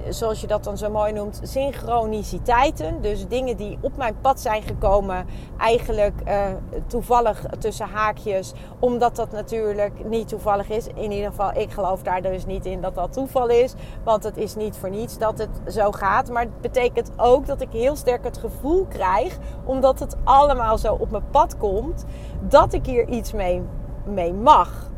zoals 0.09 0.41
je 0.41 0.47
dat 0.47 0.63
dan 0.63 0.77
zo 0.77 0.89
mooi 0.89 1.13
noemt, 1.13 1.39
synchroniciteiten. 1.43 3.01
Dus 3.01 3.27
dingen 3.27 3.57
die 3.57 3.77
op 3.81 3.97
mijn 3.97 4.15
pad 4.21 4.39
zijn 4.39 4.61
gekomen, 4.61 5.25
eigenlijk 5.57 6.13
uh, 6.27 6.45
toevallig 6.87 7.45
tussen 7.59 7.87
haakjes, 7.87 8.53
omdat 8.79 9.15
dat 9.15 9.31
natuurlijk 9.31 10.05
niet 10.05 10.27
toevallig 10.27 10.69
is. 10.69 10.87
In 10.87 11.11
ieder 11.11 11.29
geval, 11.29 11.51
ik 11.57 11.71
geloof 11.71 12.03
daar 12.03 12.21
dus 12.21 12.45
niet 12.45 12.65
in 12.65 12.81
dat 12.81 12.95
dat 12.95 13.13
toeval 13.13 13.49
is, 13.49 13.73
want 14.03 14.23
het 14.23 14.37
is 14.37 14.55
niet 14.55 14.77
voor 14.77 14.89
niets 14.89 15.17
dat 15.17 15.37
het 15.37 15.73
zo 15.73 15.91
gaat. 15.91 16.29
Maar 16.29 16.43
het 16.43 16.61
betekent 16.61 17.11
ook 17.17 17.45
dat 17.45 17.61
ik 17.61 17.71
heel 17.71 17.95
sterk 17.95 18.23
het 18.23 18.37
gevoel 18.37 18.85
krijg, 18.85 19.37
omdat 19.65 19.99
het 19.99 20.15
allemaal 20.23 20.77
zo 20.77 20.93
op 20.93 21.11
mijn 21.11 21.29
pad 21.31 21.57
komt, 21.57 22.05
dat 22.41 22.73
ik 22.73 22.85
hier 22.85 23.07
iets 23.07 23.33
mee, 23.33 23.61
mee 24.05 24.33
mag. 24.33 24.91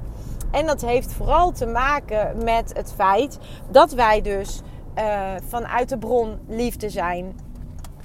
En 0.52 0.66
dat 0.66 0.82
heeft 0.82 1.14
vooral 1.14 1.52
te 1.52 1.66
maken 1.66 2.44
met 2.44 2.74
het 2.74 2.94
feit 2.96 3.38
dat 3.70 3.92
wij 3.92 4.22
dus 4.22 4.62
uh, 4.98 5.32
vanuit 5.48 5.90
de 5.90 5.98
bron 5.98 6.40
liefde 6.48 6.90
zijn. 6.90 7.40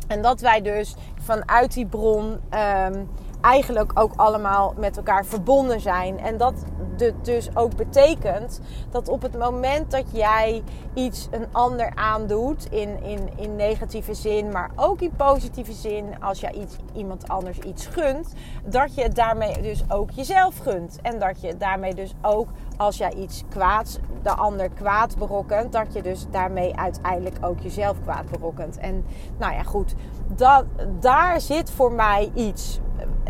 En 0.07 0.23
dat 0.23 0.41
wij 0.41 0.61
dus 0.61 0.95
vanuit 1.21 1.75
die 1.75 1.87
bron 1.87 2.41
um, 2.55 3.09
eigenlijk 3.41 3.93
ook 3.95 4.13
allemaal 4.17 4.75
met 4.77 4.97
elkaar 4.97 5.25
verbonden 5.25 5.81
zijn. 5.81 6.19
En 6.19 6.37
dat 6.37 6.55
dus 7.23 7.57
ook 7.57 7.77
betekent 7.77 8.61
dat 8.91 9.09
op 9.09 9.23
het 9.23 9.39
moment 9.39 9.91
dat 9.91 10.05
jij 10.13 10.63
iets 10.95 11.29
een 11.31 11.47
ander 11.53 11.93
aandoet, 11.95 12.67
in, 12.71 13.03
in, 13.03 13.31
in 13.37 13.57
negatieve 13.57 14.15
zin, 14.15 14.51
maar 14.51 14.71
ook 14.77 15.01
in 15.01 15.13
positieve 15.17 15.73
zin, 15.73 16.23
als 16.23 16.41
jij 16.41 16.53
iets, 16.53 16.77
iemand 16.93 17.29
anders 17.29 17.59
iets 17.59 17.87
gunt, 17.87 18.33
dat 18.65 18.95
je 18.95 19.09
daarmee 19.09 19.63
dus 19.63 19.85
ook 19.89 20.11
jezelf 20.11 20.59
gunt. 20.59 20.99
En 21.03 21.19
dat 21.19 21.41
je 21.41 21.57
daarmee 21.57 21.95
dus 21.95 22.15
ook, 22.23 22.49
als 22.77 22.97
jij 22.97 23.13
iets 23.13 23.45
kwaads, 23.49 23.99
de 24.23 24.31
ander 24.31 24.69
kwaad 24.69 25.17
berokkent, 25.19 25.73
dat 25.73 25.93
je 25.93 26.03
dus 26.03 26.27
daarmee 26.31 26.77
uiteindelijk 26.77 27.37
ook 27.41 27.61
jezelf 27.61 27.97
kwaad 28.03 28.31
berokkent. 28.31 28.79
En 28.79 29.05
nou 29.39 29.53
ja, 29.53 29.63
goed, 29.63 29.95
dat, 30.27 30.65
daar 31.01 31.41
zit 31.41 31.71
voor 31.71 31.93
mij 31.93 32.31
iets 32.35 32.81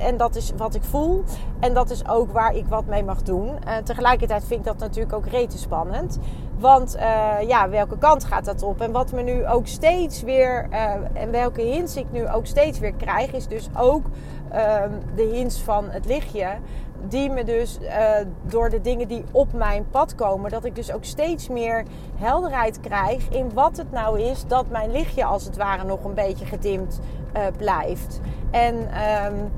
en 0.00 0.16
dat 0.16 0.36
is 0.36 0.52
wat 0.56 0.74
ik 0.74 0.82
voel. 0.82 1.24
En 1.60 1.74
dat 1.74 1.90
is 1.90 2.08
ook 2.08 2.32
waar 2.32 2.54
ik 2.54 2.66
wat 2.66 2.86
mee 2.86 3.04
mag 3.04 3.22
doen. 3.22 3.48
Uh, 3.48 3.76
tegelijkertijd 3.76 4.44
vind 4.44 4.60
ik 4.60 4.66
dat 4.66 4.78
natuurlijk 4.78 5.14
ook 5.14 5.26
rete 5.26 5.58
spannend. 5.58 6.18
Want 6.58 6.96
uh, 6.96 7.02
ja, 7.46 7.68
welke 7.68 7.98
kant 7.98 8.24
gaat 8.24 8.44
dat 8.44 8.62
op? 8.62 8.80
En 8.80 8.92
wat 8.92 9.12
me 9.12 9.22
nu 9.22 9.46
ook 9.46 9.66
steeds 9.66 10.22
weer, 10.22 10.66
uh, 10.70 10.94
en 11.12 11.30
welke 11.30 11.62
hints 11.62 11.96
ik 11.96 12.06
nu 12.10 12.28
ook 12.28 12.46
steeds 12.46 12.78
weer 12.78 12.92
krijg, 12.92 13.32
is 13.32 13.46
dus 13.46 13.68
ook 13.76 14.04
ehm, 14.50 14.90
de 15.14 15.22
hints 15.22 15.60
van 15.60 15.90
het 15.90 16.06
lichtje. 16.06 16.48
Die 17.08 17.30
me 17.30 17.44
dus 17.44 17.78
door 18.42 18.70
de 18.70 18.80
dingen 18.80 19.08
die 19.08 19.24
op 19.32 19.52
mijn 19.52 19.86
pad 19.90 20.14
komen, 20.14 20.50
dat 20.50 20.64
ik 20.64 20.74
dus 20.74 20.92
ook 20.92 21.04
steeds 21.04 21.48
meer 21.48 21.84
helderheid 22.16 22.80
krijg 22.80 23.28
in 23.28 23.50
wat 23.54 23.76
het 23.76 23.92
nou 23.92 24.20
is 24.20 24.44
dat 24.46 24.68
mijn 24.68 24.90
lichtje 24.90 25.24
als 25.24 25.44
het 25.44 25.56
ware 25.56 25.84
nog 25.84 26.04
een 26.04 26.14
beetje 26.14 26.44
gedimd 26.44 27.00
blijft. 27.56 28.20
En 28.50 28.74
um, 28.74 29.50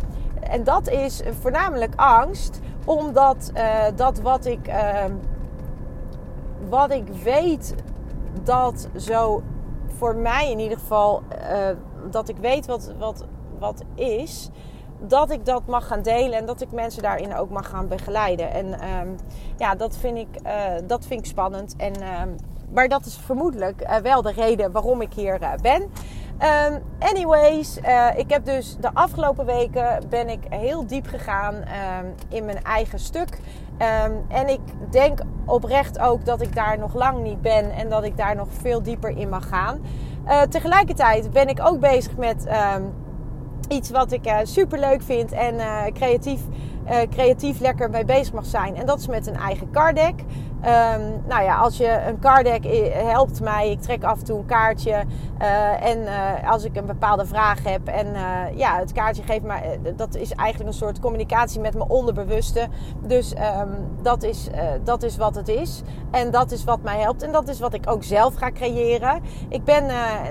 en 0.43 0.65
dat 0.65 0.89
is 0.89 1.23
voornamelijk 1.41 1.95
angst, 1.97 2.61
omdat 2.85 3.51
uh, 3.55 3.85
dat 3.97 4.21
wat 4.21 4.47
ik, 4.47 4.69
uh, 4.69 5.05
wat 6.69 6.91
ik 6.91 7.09
weet 7.09 7.75
dat 8.43 8.89
zo 8.97 9.43
voor 9.87 10.17
mij 10.17 10.51
in 10.51 10.59
ieder 10.59 10.79
geval, 10.79 11.23
uh, 11.33 11.69
dat 12.11 12.29
ik 12.29 12.37
weet 12.37 12.67
wat, 12.67 12.93
wat, 12.99 13.25
wat 13.59 13.83
is, 13.95 14.51
dat 14.99 15.31
ik 15.31 15.47
dat 15.47 15.67
mag 15.67 15.87
gaan 15.87 16.03
delen 16.03 16.39
en 16.39 16.47
dat 16.47 16.61
ik 16.61 16.73
mensen 16.73 17.03
daarin 17.03 17.35
ook 17.35 17.51
mag 17.51 17.69
gaan 17.69 17.89
begeleiden. 17.89 18.51
En 18.51 18.67
um, 18.99 19.17
ja, 19.57 19.75
dat 19.75 19.97
vind 19.97 20.19
ik, 20.19 20.43
dat 20.87 21.07
vind 21.07 21.21
ik 21.21 21.27
spannend. 21.27 21.75
En, 21.77 21.93
maar 22.73 22.89
dat 22.89 23.07
is 23.07 23.17
vermoedelijk 23.17 24.01
wel 24.03 24.23
de 24.23 24.33
reden 24.33 24.73
waarom 24.73 25.01
ik 25.01 25.13
hier 25.13 25.39
ben. 25.63 25.91
Um, 26.43 26.83
anyways, 26.99 27.79
uh, 27.79 28.07
ik 28.17 28.31
heb 28.31 28.45
dus 28.45 28.77
de 28.81 28.91
afgelopen 28.93 29.47
weken 29.47 30.03
ben 30.09 30.29
ik 30.29 30.41
heel 30.49 30.87
diep 30.87 31.07
gegaan 31.07 31.55
um, 31.55 32.15
in 32.29 32.45
mijn 32.45 32.63
eigen 32.63 32.99
stuk. 32.99 33.39
Um, 34.07 34.25
en 34.29 34.49
ik 34.49 34.61
denk 34.91 35.21
oprecht 35.47 35.99
ook 35.99 36.25
dat 36.25 36.41
ik 36.41 36.55
daar 36.55 36.79
nog 36.79 36.95
lang 36.95 37.23
niet 37.23 37.43
ben 37.43 37.71
en 37.71 37.89
dat 37.89 38.05
ik 38.05 38.17
daar 38.17 38.37
nog 38.37 38.49
veel 38.51 38.83
dieper 38.83 39.17
in 39.17 39.29
mag 39.29 39.49
gaan. 39.49 39.81
Uh, 40.27 40.41
tegelijkertijd 40.41 41.31
ben 41.31 41.49
ik 41.49 41.61
ook 41.67 41.81
bezig 41.81 42.17
met 42.17 42.47
iets 43.69 43.91
wat 43.91 44.13
ik 44.13 44.27
uh, 44.27 44.39
super 44.43 44.79
leuk 44.79 45.03
vind 45.03 45.33
en 45.33 45.55
creatief, 45.93 46.41
creatief 47.11 47.61
lekker 47.61 47.91
mee 47.91 48.05
bezig 48.05 48.33
mag 48.33 48.45
zijn. 48.45 48.77
En 48.77 48.87
dat 48.87 48.99
is 48.99 49.07
met 49.07 49.27
een 49.27 49.37
eigen 49.37 49.71
card 49.71 49.97
deck. 49.97 50.15
Um, 50.65 51.23
nou 51.27 51.43
ja, 51.43 51.57
als 51.57 51.77
je 51.77 52.01
een 52.07 52.19
card 52.19 52.45
deck 52.45 52.65
helpt 52.93 53.41
mij. 53.41 53.71
Ik 53.71 53.81
trek 53.81 54.05
af 54.05 54.19
en 54.19 54.25
toe 54.25 54.39
een 54.39 54.47
kaartje. 54.47 55.05
Uh, 55.41 55.87
en 55.87 55.99
uh, 55.99 56.51
als 56.51 56.65
ik 56.65 56.77
een 56.77 56.87
bepaalde 56.87 57.27
vraag 57.27 57.65
heb. 57.65 57.89
En 57.89 58.07
uh, 58.07 58.59
ja, 58.59 58.79
het 58.79 58.93
kaartje 58.93 59.23
geeft 59.23 59.43
mij. 59.43 59.81
Dat 59.97 60.15
is 60.15 60.33
eigenlijk 60.33 60.71
een 60.71 60.77
soort 60.77 61.01
communicatie 61.01 61.61
met 61.61 61.75
mijn 61.75 61.89
onderbewuste. 61.89 62.69
Dus 63.01 63.33
um, 63.33 63.89
dat, 64.03 64.23
is, 64.23 64.49
dat 64.85 65.03
is 65.03 65.17
wat 65.17 65.35
het 65.35 65.49
is. 65.49 65.83
En 66.11 66.31
dat 66.31 66.51
is 66.51 66.65
wat 66.65 66.83
mij 66.83 66.99
helpt. 67.01 67.23
En 67.23 67.33
dat 67.33 67.49
is 67.49 67.61
wat 67.61 67.75
ik 67.75 67.91
ook 67.91 68.05
zelf 68.05 68.35
ga 68.35 68.51
creëren. 68.51 69.21
Ik 69.49 69.65
ben 69.65 69.85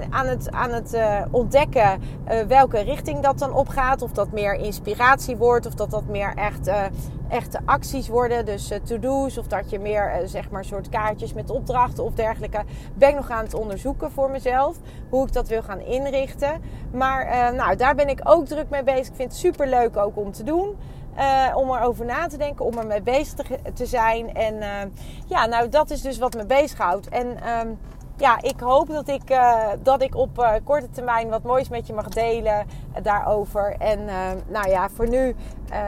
aan 0.10 0.28
het, 0.28 0.52
aan 0.52 0.72
het 0.72 0.98
ontdekken 1.32 2.02
welke 2.48 2.80
richting 2.80 3.20
dat 3.20 3.40
dan 3.40 3.54
opgaat. 3.54 4.02
Of 4.02 4.12
dat 4.12 4.32
meer 4.32 4.54
inspiratie 4.54 5.38
wordt. 5.38 5.66
Of 5.66 5.74
dat 5.74 5.92
dat 5.92 6.06
meer 6.06 6.34
echt 6.36 6.72
echte 7.32 7.60
acties 7.66 8.08
worden. 8.08 8.46
Dus 8.46 8.72
uh, 8.72 8.78
to-do's 8.78 9.38
of 9.38 9.48
dat 9.48 9.70
je 9.70 9.80
meer 9.80 10.22
uh, 10.22 10.28
zeg 10.28 10.50
maar 10.50 10.66
soort 10.66 10.90
kaartjes 10.90 11.34
met 11.34 11.50
opdrachten 11.50 12.04
of 12.04 12.14
dergelijke. 12.14 12.64
Ben 12.94 13.10
ik 13.10 13.16
nog 13.16 13.30
aan 13.30 13.44
het 13.44 13.54
onderzoeken 13.54 14.12
voor 14.12 14.30
mezelf. 14.30 14.78
Hoe 15.10 15.28
ik 15.28 15.34
dat 15.34 15.48
wil 15.48 15.62
gaan 15.62 15.80
inrichten. 15.80 16.62
Maar 16.92 17.26
uh, 17.26 17.58
nou, 17.58 17.76
daar 17.76 17.96
ben 17.96 18.10
ik 18.10 18.20
ook 18.24 18.46
druk 18.46 18.70
mee 18.70 18.84
bezig. 18.84 19.08
Ik 19.08 19.16
vind 19.16 19.32
het 19.32 19.40
super 19.40 19.68
leuk 19.68 19.98
ook 19.98 20.18
om 20.18 20.32
te 20.32 20.44
doen. 20.44 20.78
Uh, 21.18 21.56
om 21.56 21.70
erover 21.72 22.06
na 22.06 22.28
te 22.28 22.38
denken, 22.38 22.66
om 22.66 22.78
ermee 22.78 23.02
bezig 23.02 23.48
te, 23.74 23.86
zijn. 23.86 24.34
En 24.34 24.56
ja, 25.26 25.46
nou, 25.46 25.70
dat 25.70 25.90
is 25.90 26.02
dus 26.02 26.18
wat 26.18 26.34
me 26.34 26.46
bezighoudt. 26.46 27.10
En 27.10 27.28
um, 27.28 27.80
ja, 28.18 28.42
ik 28.42 28.60
hoop 28.60 28.88
dat 28.88 29.08
ik, 29.08 29.30
uh, 29.30 29.68
dat 29.84 30.02
ik 30.02 30.16
op 30.16 30.40
uh, 30.40 30.54
korte 30.64 30.90
termijn 30.90 31.30
wat 31.30 31.44
moois 31.44 31.70
met 31.70 31.88
je 31.88 31.94
mag 31.94 32.08
delen 32.08 32.66
uh, 32.66 33.04
daarover. 33.04 33.76
En 33.78 34.06
nou 34.48 34.70
ja, 34.70 34.90
voor 34.90 35.10
nu 35.10 35.36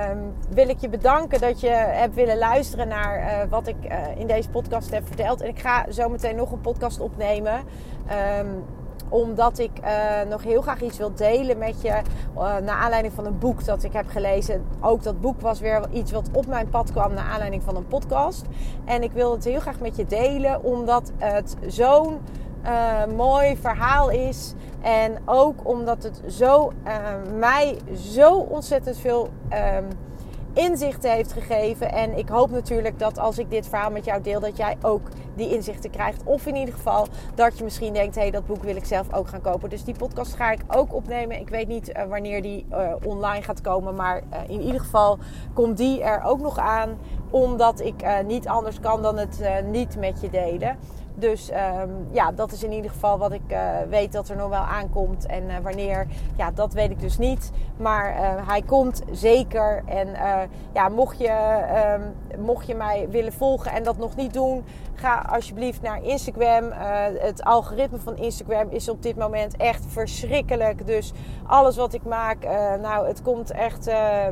um, 0.09 0.33
wil 0.49 0.69
ik 0.69 0.79
je 0.79 0.89
bedanken 0.89 1.41
dat 1.41 1.59
je 1.59 1.69
hebt 1.69 2.15
willen 2.15 2.37
luisteren 2.37 2.87
naar 2.87 3.47
wat 3.49 3.67
ik 3.67 3.75
in 4.17 4.27
deze 4.27 4.49
podcast 4.49 4.91
heb 4.91 5.07
verteld. 5.07 5.41
En 5.41 5.47
ik 5.47 5.59
ga 5.59 5.91
zo 5.91 6.09
meteen 6.09 6.35
nog 6.35 6.51
een 6.51 6.61
podcast 6.61 6.99
opnemen. 6.99 7.63
Um, 8.39 8.65
omdat 9.09 9.59
ik 9.59 9.71
uh, 9.83 10.29
nog 10.29 10.43
heel 10.43 10.61
graag 10.61 10.81
iets 10.81 10.97
wil 10.97 11.13
delen 11.13 11.57
met 11.57 11.81
je. 11.81 11.89
Uh, 12.37 12.57
naar 12.57 12.77
aanleiding 12.77 13.13
van 13.13 13.25
een 13.25 13.37
boek 13.37 13.65
dat 13.65 13.83
ik 13.83 13.93
heb 13.93 14.07
gelezen. 14.07 14.65
Ook 14.81 15.03
dat 15.03 15.21
boek 15.21 15.41
was 15.41 15.59
weer 15.59 15.81
iets 15.91 16.11
wat 16.11 16.29
op 16.31 16.45
mijn 16.45 16.69
pad 16.69 16.91
kwam. 16.91 17.13
Naar 17.13 17.25
aanleiding 17.25 17.63
van 17.63 17.75
een 17.75 17.87
podcast. 17.87 18.45
En 18.85 19.03
ik 19.03 19.11
wil 19.11 19.31
het 19.31 19.43
heel 19.43 19.59
graag 19.59 19.79
met 19.79 19.95
je 19.95 20.05
delen. 20.05 20.63
Omdat 20.63 21.11
het 21.17 21.55
zo'n 21.67 22.19
uh, 22.65 23.05
mooi 23.15 23.57
verhaal 23.57 24.09
is. 24.09 24.53
En 24.81 25.17
ook 25.25 25.59
omdat 25.63 26.03
het 26.03 26.21
zo 26.27 26.71
mij 27.37 27.77
zo 27.95 28.33
ontzettend 28.33 28.97
veel. 28.97 29.29
Inzichten 30.53 31.11
heeft 31.11 31.33
gegeven. 31.33 31.91
En 31.91 32.17
ik 32.17 32.29
hoop 32.29 32.51
natuurlijk 32.51 32.99
dat 32.99 33.17
als 33.17 33.37
ik 33.37 33.49
dit 33.49 33.67
verhaal 33.67 33.91
met 33.91 34.05
jou 34.05 34.21
deel, 34.21 34.39
dat 34.39 34.57
jij 34.57 34.77
ook 34.81 35.09
die 35.35 35.55
inzichten 35.55 35.89
krijgt. 35.89 36.23
Of 36.23 36.45
in 36.45 36.55
ieder 36.55 36.73
geval 36.73 37.07
dat 37.35 37.57
je 37.57 37.63
misschien 37.63 37.93
denkt: 37.93 38.15
hé, 38.15 38.21
hey, 38.21 38.31
dat 38.31 38.45
boek 38.45 38.63
wil 38.63 38.75
ik 38.75 38.85
zelf 38.85 39.13
ook 39.13 39.27
gaan 39.27 39.41
kopen. 39.41 39.69
Dus 39.69 39.83
die 39.83 39.95
podcast 39.95 40.35
ga 40.35 40.51
ik 40.51 40.61
ook 40.67 40.93
opnemen. 40.93 41.39
Ik 41.39 41.49
weet 41.49 41.67
niet 41.67 41.89
uh, 41.89 42.03
wanneer 42.03 42.41
die 42.41 42.65
uh, 42.71 42.93
online 43.05 43.43
gaat 43.43 43.61
komen. 43.61 43.95
Maar 43.95 44.21
uh, 44.33 44.39
in 44.47 44.61
ieder 44.61 44.81
geval 44.81 45.17
komt 45.53 45.77
die 45.77 46.03
er 46.03 46.23
ook 46.23 46.39
nog 46.39 46.57
aan. 46.57 46.97
Omdat 47.29 47.79
ik 47.81 48.05
niet 48.25 48.47
anders 48.47 48.79
kan 48.79 49.01
dan 49.01 49.17
het 49.17 49.63
niet 49.65 49.97
met 49.97 50.21
je 50.21 50.29
delen. 50.29 50.77
Dus 51.15 51.49
um, 51.51 52.07
ja, 52.11 52.31
dat 52.31 52.51
is 52.51 52.63
in 52.63 52.71
ieder 52.71 52.91
geval 52.91 53.17
wat 53.17 53.31
ik 53.31 53.41
uh, 53.51 53.59
weet 53.89 54.11
dat 54.11 54.29
er 54.29 54.35
nog 54.35 54.49
wel 54.49 54.59
aankomt. 54.59 55.25
En 55.25 55.43
uh, 55.43 55.55
wanneer, 55.63 56.07
ja, 56.35 56.51
dat 56.51 56.73
weet 56.73 56.89
ik 56.89 56.99
dus 56.99 57.17
niet. 57.17 57.51
Maar 57.77 58.13
uh, 58.13 58.47
hij 58.47 58.61
komt 58.61 59.01
zeker. 59.11 59.83
En 59.85 60.07
ja, 60.73 60.89
mocht 60.89 61.17
je, 61.17 61.59
um, 62.35 62.43
mocht 62.45 62.67
je 62.67 62.75
mij 62.75 63.07
willen 63.09 63.33
volgen 63.33 63.71
en 63.71 63.83
dat 63.83 63.97
nog 63.97 64.15
niet 64.15 64.33
doen, 64.33 64.63
ga 64.93 65.25
alsjeblieft 65.29 65.81
naar 65.81 66.03
Instagram. 66.03 66.71
het 67.19 67.43
algoritme 67.43 67.97
van 67.97 68.17
Instagram 68.17 68.69
is 68.69 68.89
op 68.89 69.03
dit 69.03 69.15
moment 69.15 69.57
echt 69.57 69.85
verschrikkelijk. 69.87 70.85
Dus 70.85 71.11
alles 71.47 71.75
wat 71.75 71.93
ik 71.93 72.03
maak, 72.03 72.43
nou, 72.81 73.07
het 73.07 73.21
komt 73.21 73.51
echt 73.51 73.85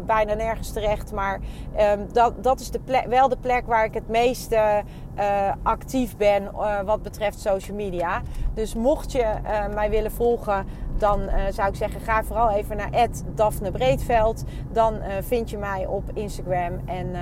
bijna 0.06 0.34
nergens 0.34 0.72
terecht. 0.72 1.12
Maar 1.12 1.39
um, 1.80 2.08
dat, 2.12 2.44
dat 2.44 2.60
is 2.60 2.72
de 2.72 2.80
plek, 2.80 3.06
wel 3.06 3.30
de 3.30 3.38
plek 3.38 3.67
waar 3.67 3.86
ik 3.86 3.94
het 3.94 4.08
meeste 4.08 4.84
uh, 5.19 5.52
actief 5.63 6.17
ben 6.17 6.43
uh, 6.43 6.80
wat 6.80 7.02
betreft 7.02 7.39
social 7.39 7.78
media. 7.78 8.21
Dus 8.54 8.76
mocht 8.76 9.12
je 9.12 9.26
uh, 9.43 9.74
mij 9.74 9.89
willen 9.89 10.12
volgen, 10.12 10.65
dan 10.97 11.19
zou 11.50 11.69
ik 11.69 11.76
zeggen: 11.76 12.02
ga 12.02 12.24
vooral 12.24 12.50
even 12.50 12.78
naar 12.78 13.08
Daphne 13.36 13.71
Breedveld. 13.71 14.43
Dan 14.71 15.00
vind 15.21 15.50
je 15.50 15.58
mij 15.58 15.86
op 15.86 16.04
Instagram. 16.13 16.80
En, 16.86 17.15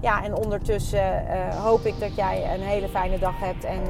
ja, 0.00 0.24
en 0.24 0.34
ondertussen 0.34 1.24
hoop 1.62 1.84
ik 1.84 2.00
dat 2.00 2.14
jij 2.14 2.54
een 2.54 2.60
hele 2.60 2.88
fijne 2.88 3.18
dag 3.18 3.40
hebt. 3.40 3.64
En 3.64 3.80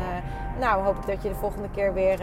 nou 0.61 0.83
hoop 0.83 0.97
ik 0.97 1.07
dat 1.07 1.23
je 1.23 1.29
de 1.29 1.35
volgende 1.35 1.71
keer 1.71 1.95
weer 1.95 2.19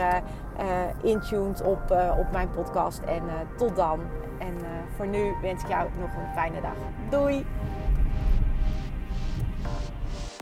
intuned 1.02 1.62
op, 1.62 1.82
op 2.20 2.32
mijn 2.32 2.50
podcast. 2.50 3.00
En 3.00 3.24
tot 3.58 3.76
dan. 3.76 4.00
En 4.40 4.54
voor 4.96 5.08
nu 5.08 5.34
wens 5.42 5.64
ik 5.64 5.70
jou 5.70 5.88
nog 6.00 6.10
een 6.10 6.34
fijne 6.34 6.62
dag. 6.62 6.76
Doei! 7.10 7.46